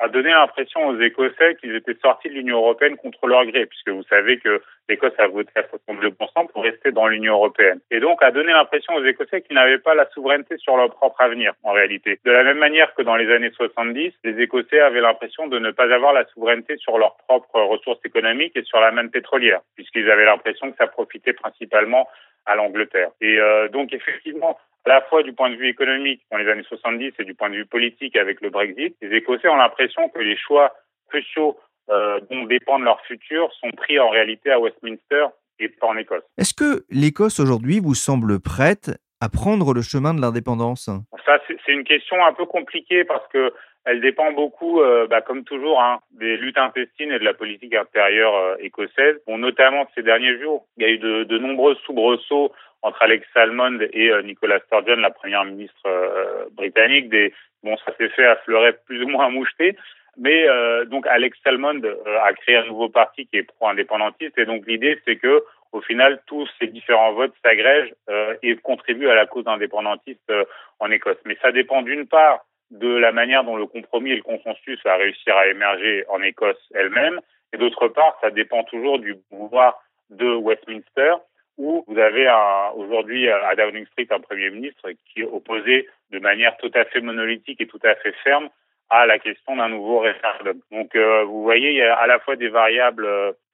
a 0.00 0.08
donné 0.08 0.30
l'impression 0.30 0.86
aux 0.86 0.98
Écossais 0.98 1.56
qu'ils 1.60 1.74
étaient 1.74 1.96
sortis 2.02 2.28
de 2.28 2.34
l'Union 2.34 2.56
européenne 2.56 2.96
contre 2.96 3.26
leur 3.26 3.44
gré, 3.44 3.66
puisque 3.66 3.90
vous 3.90 4.02
savez 4.04 4.38
que 4.38 4.62
l'Écosse 4.88 5.12
a 5.18 5.28
voté 5.28 5.52
à 5.56 5.62
62% 5.62 6.48
pour 6.50 6.62
rester 6.62 6.90
dans 6.90 7.06
l'Union 7.06 7.34
européenne. 7.34 7.80
Et 7.90 8.00
donc 8.00 8.22
a 8.22 8.30
donné 8.30 8.50
l'impression 8.52 8.94
aux 8.94 9.04
Écossais 9.04 9.42
qu'ils 9.42 9.56
n'avaient 9.56 9.78
pas 9.78 9.94
la 9.94 10.08
souveraineté 10.10 10.56
sur 10.56 10.76
leur 10.76 10.90
propre 10.90 11.20
avenir, 11.20 11.52
en 11.62 11.72
réalité. 11.72 12.18
De 12.24 12.30
la 12.30 12.42
même 12.42 12.58
manière 12.58 12.94
que 12.94 13.02
dans 13.02 13.16
les 13.16 13.30
années 13.30 13.50
70, 13.50 14.12
les 14.24 14.42
Écossais 14.42 14.80
avaient 14.80 15.02
l'impression 15.02 15.48
de 15.48 15.58
ne 15.58 15.70
pas 15.70 15.92
avoir 15.92 16.14
la 16.14 16.24
souveraineté 16.26 16.78
sur 16.78 16.98
leurs 16.98 17.16
propres 17.28 17.60
ressources 17.60 18.00
économiques 18.04 18.56
et 18.56 18.64
sur 18.64 18.80
la 18.80 18.92
manne 18.92 19.10
pétrolière, 19.10 19.60
puisqu'ils 19.74 20.10
avaient 20.10 20.24
l'impression 20.24 20.70
que 20.70 20.76
ça 20.78 20.86
profitait 20.86 21.34
principalement 21.34 22.08
à 22.46 22.54
l'Angleterre. 22.54 23.10
Et 23.20 23.38
euh, 23.38 23.68
donc 23.68 23.92
effectivement, 23.92 24.58
à 24.84 24.88
la 24.88 25.02
fois 25.02 25.22
du 25.22 25.32
point 25.32 25.50
de 25.50 25.56
vue 25.56 25.68
économique 25.68 26.22
dans 26.30 26.38
les 26.38 26.48
années 26.48 26.64
70 26.68 27.12
et 27.18 27.24
du 27.24 27.34
point 27.34 27.50
de 27.50 27.56
vue 27.56 27.66
politique 27.66 28.16
avec 28.16 28.40
le 28.40 28.50
Brexit, 28.50 28.96
les 29.00 29.16
Écossais 29.16 29.48
ont 29.48 29.56
l'impression 29.56 30.08
que 30.08 30.20
les 30.20 30.36
choix 30.36 30.74
cruciaux 31.08 31.58
euh, 31.90 32.20
dont 32.30 32.44
dépendent 32.44 32.84
leur 32.84 33.00
futur 33.02 33.52
sont 33.60 33.70
pris 33.72 33.98
en 33.98 34.08
réalité 34.08 34.50
à 34.50 34.60
Westminster 34.60 35.26
et 35.58 35.68
pas 35.68 35.88
en 35.88 35.96
Écosse. 35.96 36.22
Est-ce 36.38 36.54
que 36.54 36.84
l'Écosse 36.90 37.40
aujourd'hui 37.40 37.80
vous 37.80 37.94
semble 37.94 38.40
prête 38.40 38.90
à 39.20 39.28
prendre 39.28 39.74
le 39.74 39.82
chemin 39.82 40.14
de 40.14 40.20
l'indépendance? 40.20 40.88
Ça, 41.26 41.38
c'est 41.46 41.72
une 41.72 41.84
question 41.84 42.24
un 42.24 42.32
peu 42.32 42.46
compliquée 42.46 43.04
parce 43.04 43.26
que 43.28 43.52
elle 43.86 44.00
dépend 44.00 44.32
beaucoup, 44.32 44.80
euh, 44.80 45.06
bah, 45.06 45.22
comme 45.22 45.42
toujours, 45.42 45.80
hein, 45.80 46.00
des 46.12 46.36
luttes 46.36 46.58
intestines 46.58 47.12
et 47.12 47.18
de 47.18 47.24
la 47.24 47.32
politique 47.34 47.74
intérieure 47.74 48.34
euh, 48.36 48.56
écossaise. 48.60 49.16
Bon, 49.26 49.38
notamment 49.38 49.88
ces 49.94 50.02
derniers 50.02 50.38
jours, 50.38 50.66
il 50.76 50.82
y 50.82 50.86
a 50.86 50.90
eu 50.90 50.98
de, 50.98 51.24
de 51.24 51.38
nombreux 51.38 51.74
soubresauts 51.86 52.52
entre 52.82 53.02
Alex 53.02 53.26
Salmond 53.34 53.78
et 53.92 54.10
euh, 54.10 54.22
Nicola 54.22 54.60
Sturgeon, 54.60 54.96
la 54.96 55.10
première 55.10 55.44
ministre 55.44 55.86
euh, 55.86 56.46
britannique. 56.52 57.08
Des, 57.08 57.32
bon, 57.62 57.76
ça 57.78 57.94
s'est 57.96 58.08
fait 58.10 58.26
à 58.26 58.36
fleuret 58.36 58.78
plus 58.86 59.02
ou 59.02 59.08
moins 59.08 59.28
moucheté. 59.28 59.76
Mais 60.16 60.48
euh, 60.48 60.84
donc 60.86 61.06
Alex 61.06 61.38
Salmond 61.44 61.82
a 62.24 62.32
créé 62.34 62.56
un 62.56 62.66
nouveau 62.66 62.88
parti 62.88 63.26
qui 63.26 63.38
est 63.38 63.44
pro-indépendantiste 63.44 64.36
et 64.38 64.44
donc 64.44 64.66
l'idée 64.66 65.00
c'est 65.06 65.16
que 65.16 65.44
au 65.70 65.80
final 65.80 66.20
tous 66.26 66.48
ces 66.58 66.66
différents 66.66 67.12
votes 67.12 67.32
s'agrègent 67.44 67.94
et 68.42 68.56
contribuent 68.56 69.08
à 69.08 69.14
la 69.14 69.26
cause 69.26 69.46
indépendantiste 69.46 70.32
en 70.80 70.90
Écosse. 70.90 71.16
Mais 71.24 71.38
ça 71.40 71.52
dépend 71.52 71.82
d'une 71.82 72.08
part 72.08 72.44
de 72.72 72.88
la 72.88 73.12
manière 73.12 73.44
dont 73.44 73.56
le 73.56 73.66
compromis 73.66 74.10
et 74.10 74.16
le 74.16 74.22
consensus 74.22 74.80
va 74.84 74.96
réussir 74.96 75.36
à 75.36 75.46
émerger 75.46 76.04
en 76.08 76.20
Écosse 76.22 76.58
elle-même 76.74 77.20
et 77.52 77.56
d'autre 77.56 77.86
part 77.86 78.18
ça 78.20 78.30
dépend 78.30 78.64
toujours 78.64 78.98
du 78.98 79.14
pouvoir 79.30 79.80
de 80.10 80.34
Westminster 80.34 81.14
où 81.60 81.84
vous 81.86 81.98
avez 81.98 82.26
aujourd'hui 82.74 83.28
à 83.28 83.54
Downing 83.54 83.86
Street 83.88 84.06
un 84.10 84.20
Premier 84.20 84.48
ministre 84.50 84.90
qui 85.06 85.20
est 85.20 85.24
opposé 85.24 85.86
de 86.10 86.18
manière 86.18 86.56
tout 86.56 86.70
à 86.74 86.86
fait 86.86 87.02
monolithique 87.02 87.60
et 87.60 87.66
tout 87.66 87.80
à 87.84 87.94
fait 87.96 88.14
ferme 88.24 88.48
à 88.88 89.04
la 89.04 89.18
question 89.18 89.56
d'un 89.56 89.68
nouveau 89.68 89.98
référendum. 89.98 90.58
Donc 90.72 90.96
euh, 90.96 91.22
vous 91.24 91.42
voyez, 91.42 91.70
il 91.70 91.76
y 91.76 91.82
a 91.82 91.94
à 91.94 92.06
la 92.06 92.18
fois 92.18 92.36
des 92.36 92.48
variables 92.48 93.06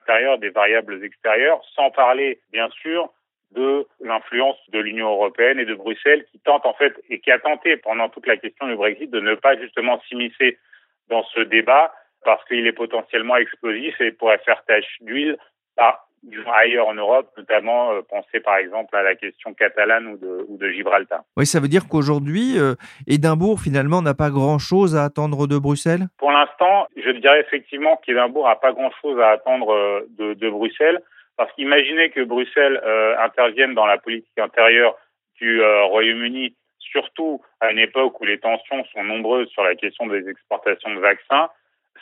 intérieures, 0.03 0.39
des 0.39 0.51
variables 0.51 1.05
extérieures, 1.05 1.61
sans 1.75 1.91
parler 1.91 2.39
bien 2.53 2.69
sûr 2.81 3.13
de 3.51 3.87
l'influence 4.01 4.59
de 4.71 4.79
l'Union 4.79 5.11
européenne 5.11 5.59
et 5.59 5.65
de 5.65 5.75
Bruxelles 5.75 6.25
qui 6.31 6.39
tente 6.39 6.65
en 6.65 6.75
fait 6.75 6.95
et 7.11 7.19
qui 7.19 7.33
a 7.33 7.41
tenté 7.41 7.77
pendant 7.77 8.09
toute 8.09 8.27
la 8.27 8.37
question 8.37 8.69
du 8.69 8.77
Brexit 8.77 9.11
de 9.11 9.21
ne 9.21 9.35
pas 9.35 9.57
justement 9.59 10.01
s'immiscer 10.09 10.59
dans 11.09 11.25
ce 11.35 11.41
débat 11.41 11.93
parce 12.25 12.45
qu'il 12.45 12.67
est 12.67 12.73
potentiellement 12.73 13.37
explosif 13.37 14.01
et 14.01 14.13
pourrait 14.13 14.43
faire 14.45 14.65
tache 14.65 14.97
d'huile 15.01 15.37
à 15.77 16.06
ailleurs 16.55 16.89
en 16.89 16.95
Europe, 16.95 17.31
notamment 17.37 17.93
euh, 17.93 18.01
penser 18.03 18.41
par 18.41 18.57
exemple 18.57 18.97
à 18.97 19.03
la 19.03 19.15
question 19.15 19.55
catalane 19.55 20.07
ou 20.07 20.17
de, 20.17 20.47
ou 20.49 20.57
de 20.57 20.71
Gibraltar. 20.71 21.23
Oui, 21.37 21.47
ça 21.47 21.61
veut 21.61 21.69
dire 21.69 21.89
qu'aujourd'hui, 21.89 22.59
euh, 22.59 22.75
Édimbourg 23.07 23.61
finalement 23.61 24.03
n'a 24.03 24.15
pas 24.15 24.31
grand-chose 24.31 24.97
à 24.97 25.05
attendre 25.05 25.47
de 25.47 25.59
Bruxelles? 25.59 26.07
Pour 26.19 26.33
l'instant, 26.33 26.87
je 26.97 27.11
dirais 27.11 27.41
effectivement 27.41 27.97
qu'Édimbourg 28.05 28.47
n'a 28.47 28.57
pas 28.57 28.73
grand-chose 28.73 29.21
à 29.21 29.31
attendre 29.31 29.73
euh, 29.73 30.07
de, 30.19 30.35
de, 30.35 30.51
Bruxelles. 30.51 31.01
Parce 31.37 31.53
qu'imaginez 31.53 32.11
que 32.11 32.23
Bruxelles 32.25 32.81
euh, 32.85 33.15
intervienne 33.19 33.75
dans 33.75 33.87
la 33.87 33.99
politique 33.99 34.39
intérieure 34.39 34.97
du 35.39 35.61
euh, 35.61 35.85
Royaume-Uni, 35.85 36.55
surtout 36.79 37.43
à 37.61 37.71
une 37.71 37.79
époque 37.79 38.21
où 38.21 38.25
les 38.25 38.39
tensions 38.39 38.85
sont 38.93 39.05
nombreuses 39.05 39.49
sur 39.49 39.63
la 39.63 39.75
question 39.75 40.07
des 40.07 40.29
exportations 40.29 40.95
de 40.95 41.01
vaccins, 41.01 41.51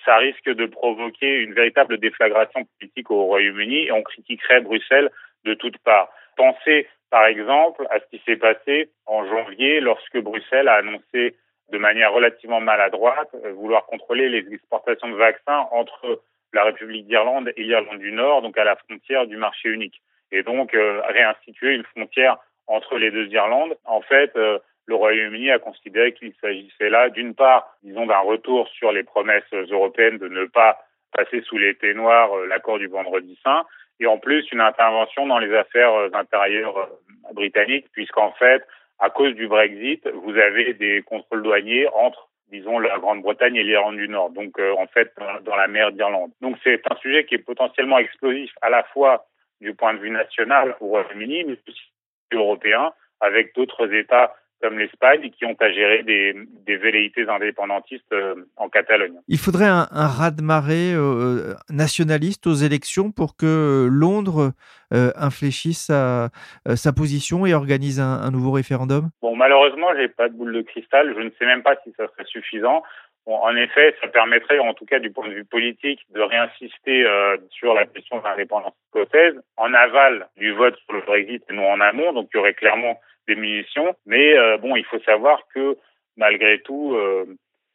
ça 0.04 0.16
risque 0.16 0.48
de 0.48 0.66
provoquer 0.66 1.38
une 1.38 1.54
véritable 1.54 1.98
déflagration 1.98 2.66
politique 2.78 3.10
au 3.10 3.24
Royaume-Uni 3.24 3.86
et 3.86 3.92
on 3.92 4.02
critiquerait 4.02 4.60
Bruxelles 4.60 5.10
de 5.44 5.54
toutes 5.54 5.78
parts. 5.78 6.10
Pensez 6.36 6.88
par 7.10 7.26
exemple 7.26 7.86
à 7.90 8.00
ce 8.00 8.04
qui 8.10 8.22
s'est 8.24 8.36
passé 8.36 8.90
en 9.06 9.24
janvier 9.26 9.80
lorsque 9.80 10.18
Bruxelles 10.18 10.68
a 10.68 10.74
annoncé 10.74 11.36
de 11.70 11.78
manière 11.78 12.12
relativement 12.12 12.60
maladroite 12.60 13.30
euh, 13.44 13.52
vouloir 13.52 13.86
contrôler 13.86 14.28
les 14.28 14.52
exportations 14.52 15.08
de 15.08 15.14
vaccins 15.14 15.66
entre 15.70 16.22
la 16.52 16.64
République 16.64 17.06
d'Irlande 17.06 17.52
et 17.56 17.62
l'Irlande 17.62 17.98
du 17.98 18.12
Nord, 18.12 18.42
donc 18.42 18.56
à 18.58 18.64
la 18.64 18.76
frontière 18.76 19.26
du 19.26 19.36
marché 19.36 19.68
unique. 19.68 20.02
Et 20.30 20.42
donc 20.42 20.74
euh, 20.74 21.00
réinstituer 21.08 21.74
une 21.74 21.84
frontière 21.84 22.38
entre 22.66 22.96
les 22.96 23.10
deux 23.10 23.26
Irlandes. 23.26 23.76
En 23.84 24.00
fait, 24.00 24.30
euh, 24.36 24.58
le 24.86 24.94
Royaume-Uni 24.94 25.50
a 25.50 25.58
considéré 25.58 26.12
qu'il 26.12 26.32
s'agissait 26.40 26.90
là, 26.90 27.08
d'une 27.10 27.34
part, 27.34 27.76
disons, 27.82 28.06
d'un 28.06 28.18
retour 28.18 28.68
sur 28.68 28.92
les 28.92 29.02
promesses 29.02 29.50
européennes 29.52 30.18
de 30.18 30.28
ne 30.28 30.44
pas 30.46 30.78
passer 31.12 31.42
sous 31.42 31.58
l'épée 31.58 31.94
noire 31.94 32.30
l'accord 32.48 32.78
du 32.78 32.88
vendredi 32.88 33.38
saint, 33.42 33.64
et 34.00 34.06
en 34.06 34.18
plus 34.18 34.50
une 34.52 34.60
intervention 34.60 35.26
dans 35.26 35.38
les 35.38 35.54
affaires 35.54 35.92
intérieures 36.12 36.88
britanniques, 37.32 37.86
puisqu'en 37.92 38.32
fait, 38.32 38.64
à 38.98 39.10
cause 39.10 39.34
du 39.34 39.46
Brexit, 39.46 40.06
vous 40.08 40.36
avez 40.36 40.74
des 40.74 41.02
contrôles 41.02 41.42
douaniers 41.42 41.88
entre 41.88 42.28
disons 42.48 42.78
la 42.78 42.98
Grande-Bretagne 42.98 43.56
et 43.56 43.64
l'Irlande 43.64 43.96
du 43.96 44.08
Nord, 44.08 44.30
donc 44.30 44.58
euh, 44.58 44.74
en 44.78 44.86
fait 44.86 45.12
dans, 45.44 45.56
la 45.56 45.66
mer 45.66 45.92
d'Irlande. 45.92 46.30
Donc 46.40 46.56
c'est 46.62 46.80
un 46.90 46.96
sujet 46.96 47.24
qui 47.24 47.34
est 47.34 47.38
potentiellement 47.38 47.98
explosif 47.98 48.52
à 48.62 48.70
la 48.70 48.84
fois 48.84 49.26
du 49.60 49.74
point 49.74 49.94
de 49.94 49.98
vue 49.98 50.10
national 50.10 50.76
au 50.80 50.86
Royaume-Uni, 50.88 51.44
mais 51.44 51.58
aussi 51.68 51.92
européen, 52.32 52.92
avec 53.20 53.54
d'autres 53.54 53.92
États 53.92 54.34
comme 54.64 54.78
l'Espagne, 54.78 55.30
qui 55.30 55.44
ont 55.44 55.56
à 55.60 55.70
gérer 55.70 56.02
des, 56.04 56.34
des 56.64 56.78
velléités 56.78 57.28
indépendantistes 57.28 58.10
euh, 58.14 58.34
en 58.56 58.70
Catalogne. 58.70 59.20
Il 59.28 59.36
faudrait 59.36 59.66
un, 59.66 59.86
un 59.90 60.06
raz-de-marée 60.06 60.94
euh, 60.94 61.52
nationaliste 61.68 62.46
aux 62.46 62.54
élections 62.54 63.12
pour 63.12 63.36
que 63.36 63.86
Londres 63.90 64.52
euh, 64.94 65.10
infléchisse 65.16 65.86
sa, 65.88 66.30
sa, 66.76 66.94
position 66.94 67.44
et 67.44 67.52
organise 67.52 68.00
un, 68.00 68.22
un 68.22 68.30
nouveau 68.30 68.52
référendum? 68.52 69.10
Bon, 69.20 69.36
malheureusement, 69.36 69.88
j'ai 69.98 70.08
pas 70.08 70.30
de 70.30 70.34
boule 70.34 70.54
de 70.54 70.62
cristal. 70.62 71.12
Je 71.14 71.22
ne 71.22 71.30
sais 71.38 71.44
même 71.44 71.62
pas 71.62 71.74
si 71.84 71.92
ça 71.98 72.06
serait 72.08 72.24
suffisant. 72.24 72.82
Bon, 73.26 73.36
en 73.36 73.56
effet, 73.56 73.94
ça 74.00 74.08
permettrait, 74.08 74.58
en 74.58 74.74
tout 74.74 74.84
cas 74.84 74.98
du 74.98 75.10
point 75.10 75.28
de 75.28 75.34
vue 75.34 75.44
politique, 75.46 76.00
de 76.10 76.20
réinsister 76.20 77.04
euh, 77.06 77.36
sur 77.50 77.72
la 77.72 77.86
question 77.86 78.18
de 78.18 78.24
l'indépendance 78.24 78.74
écossaise 78.94 79.34
en 79.56 79.72
aval 79.72 80.28
du 80.36 80.52
vote 80.52 80.76
sur 80.84 80.92
le 80.92 81.00
Brexit 81.00 81.42
et 81.48 81.52
non 81.54 81.70
en 81.70 81.80
amont. 81.80 82.12
Donc, 82.12 82.28
il 82.32 82.36
y 82.36 82.40
aurait 82.40 82.54
clairement 82.54 83.00
des 83.26 83.36
munitions. 83.36 83.94
Mais 84.06 84.36
euh, 84.36 84.58
bon, 84.58 84.76
il 84.76 84.84
faut 84.84 85.00
savoir 85.00 85.40
que 85.54 85.76
malgré 86.16 86.60
tout, 86.60 86.94
euh, 86.94 87.24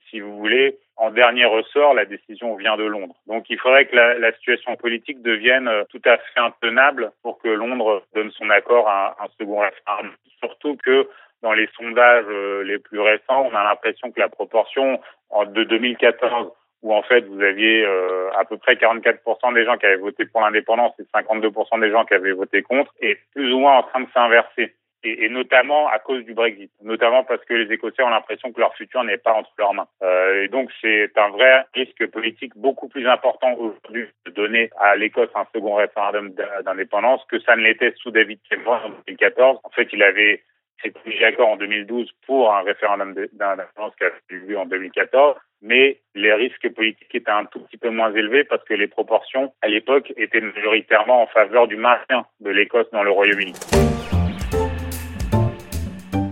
si 0.09 0.19
vous 0.19 0.37
voulez, 0.37 0.77
en 0.95 1.11
dernier 1.11 1.45
ressort, 1.45 1.93
la 1.93 2.05
décision 2.05 2.55
vient 2.55 2.77
de 2.77 2.83
Londres. 2.83 3.15
Donc 3.27 3.49
il 3.49 3.57
faudrait 3.57 3.85
que 3.85 3.95
la, 3.95 4.19
la 4.19 4.33
situation 4.33 4.75
politique 4.75 5.21
devienne 5.21 5.67
euh, 5.67 5.83
tout 5.89 6.01
à 6.05 6.17
fait 6.17 6.39
intenable 6.39 7.11
pour 7.21 7.39
que 7.39 7.47
Londres 7.47 8.03
donne 8.13 8.31
son 8.31 8.49
accord 8.49 8.87
à 8.89 9.15
un, 9.19 9.25
un 9.25 9.27
second 9.39 9.59
référendum. 9.59 10.11
Surtout 10.39 10.77
que 10.77 11.07
dans 11.41 11.53
les 11.53 11.69
sondages 11.77 12.27
les 12.65 12.79
plus 12.79 12.99
récents, 12.99 13.49
on 13.51 13.55
a 13.55 13.63
l'impression 13.63 14.11
que 14.11 14.19
la 14.19 14.29
proportion 14.29 14.99
de 15.45 15.63
2014 15.63 16.51
où 16.81 16.93
en 16.93 17.01
fait 17.03 17.25
vous 17.25 17.41
aviez 17.41 17.85
euh, 17.85 18.29
à 18.37 18.45
peu 18.45 18.57
près 18.57 18.75
44% 18.75 19.53
des 19.53 19.65
gens 19.65 19.77
qui 19.77 19.85
avaient 19.85 19.97
voté 19.97 20.25
pour 20.25 20.41
l'indépendance 20.41 20.93
et 20.99 21.03
52% 21.03 21.81
des 21.81 21.91
gens 21.91 22.05
qui 22.05 22.13
avaient 22.13 22.31
voté 22.31 22.61
contre, 22.61 22.93
est 23.01 23.19
plus 23.33 23.53
ou 23.53 23.59
moins 23.59 23.79
en 23.79 23.83
train 23.83 24.01
de 24.01 24.07
s'inverser 24.13 24.73
et, 25.01 25.25
et, 25.25 25.29
notamment 25.29 25.87
à 25.87 25.99
cause 25.99 26.25
du 26.25 26.33
Brexit, 26.33 26.71
notamment 26.83 27.23
parce 27.23 27.43
que 27.45 27.53
les 27.53 27.73
Écossais 27.73 28.03
ont 28.03 28.09
l'impression 28.09 28.51
que 28.51 28.59
leur 28.59 28.75
futur 28.75 29.01
n'est 29.05 29.17
pas 29.17 29.31
entre 29.31 29.51
leurs 29.57 29.73
mains. 29.73 29.87
Euh, 30.03 30.43
et 30.43 30.47
donc 30.49 30.69
c'est 30.81 31.17
un 31.17 31.29
vrai 31.29 31.65
risque 31.73 32.05
politique 32.07 32.51
beaucoup 32.57 32.89
plus 32.89 33.07
important 33.07 33.53
aujourd'hui 33.53 34.07
de 34.25 34.31
donner 34.31 34.69
à 34.79 34.97
l'Écosse 34.97 35.29
un 35.35 35.47
second 35.53 35.75
référendum 35.75 36.33
d'indépendance 36.65 37.23
que 37.29 37.39
ça 37.39 37.55
ne 37.55 37.61
l'était 37.61 37.93
sous 37.97 38.11
David 38.11 38.39
Cameron 38.49 38.75
en 38.75 38.89
2014. 39.07 39.59
En 39.63 39.69
fait, 39.69 39.87
il 39.93 40.03
avait 40.03 40.43
été 40.87 40.99
mis 41.05 41.19
d'accord 41.19 41.49
en 41.49 41.57
2012 41.57 42.09
pour 42.25 42.53
un 42.53 42.61
référendum 42.61 43.13
d'indépendance 43.33 43.93
qui 43.97 44.03
a 44.05 44.11
eu 44.29 44.39
lieu 44.47 44.57
en 44.57 44.65
2014 44.65 45.35
mais 45.61 45.99
les 46.15 46.33
risques 46.33 46.73
politiques 46.73 47.13
étaient 47.13 47.31
un 47.31 47.45
tout 47.45 47.59
petit 47.59 47.77
peu 47.77 47.89
moins 47.89 48.13
élevés 48.13 48.43
parce 48.43 48.63
que 48.63 48.73
les 48.73 48.87
proportions 48.87 49.53
à 49.61 49.67
l'époque 49.67 50.13
étaient 50.17 50.41
majoritairement 50.41 51.23
en 51.23 51.27
faveur 51.27 51.67
du 51.67 51.75
maintien 51.75 52.25
de 52.39 52.49
l'Écosse 52.49 52.87
dans 52.91 53.03
le 53.03 53.11
Royaume-Uni. 53.11 53.53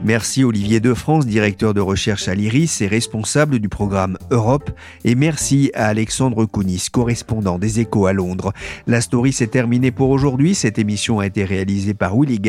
Merci 0.07 0.45
Olivier 0.45 0.79
De 0.79 0.93
France, 0.93 1.27
directeur 1.27 1.73
de 1.73 1.81
recherche 1.81 2.29
à 2.29 2.33
l'IRIS 2.33 2.79
et 2.79 2.87
responsable 2.87 3.59
du 3.59 3.67
programme 3.67 4.17
Europe. 4.31 4.71
Et 5.03 5.15
merci 5.15 5.69
à 5.73 5.87
Alexandre 5.87 6.45
Kounis, 6.45 6.85
correspondant 6.89 7.59
des 7.59 7.81
Échos 7.81 8.05
à 8.05 8.13
Londres. 8.13 8.53
La 8.87 9.01
story 9.01 9.33
s'est 9.33 9.47
terminée 9.47 9.91
pour 9.91 10.09
aujourd'hui. 10.11 10.55
Cette 10.55 10.79
émission 10.79 11.19
a 11.19 11.25
été 11.25 11.43
réalisée 11.43 11.93
par 11.93 12.17
Willy 12.17 12.39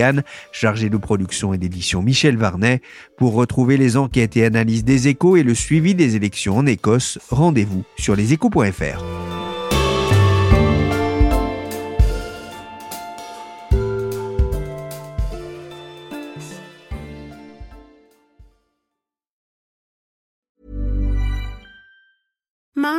chargé 0.53 0.89
de 0.89 0.97
production 0.99 1.53
et 1.53 1.59
d'édition 1.59 2.01
Michel 2.01 2.37
Varnet. 2.37 2.81
Pour 3.17 3.35
retrouver 3.35 3.77
les 3.77 3.97
enquêtes 3.97 4.37
et 4.37 4.45
analyses 4.45 4.85
des 4.85 5.09
Échos 5.09 5.37
et 5.37 5.43
le 5.43 5.57
suivi 5.57 5.97
des 5.97 6.15
élections 6.15 6.59
en 6.59 6.65
Écosse, 6.65 7.19
rendez-vous 7.29 7.83
sur 7.97 8.15
leséchos.fr. 8.15 9.48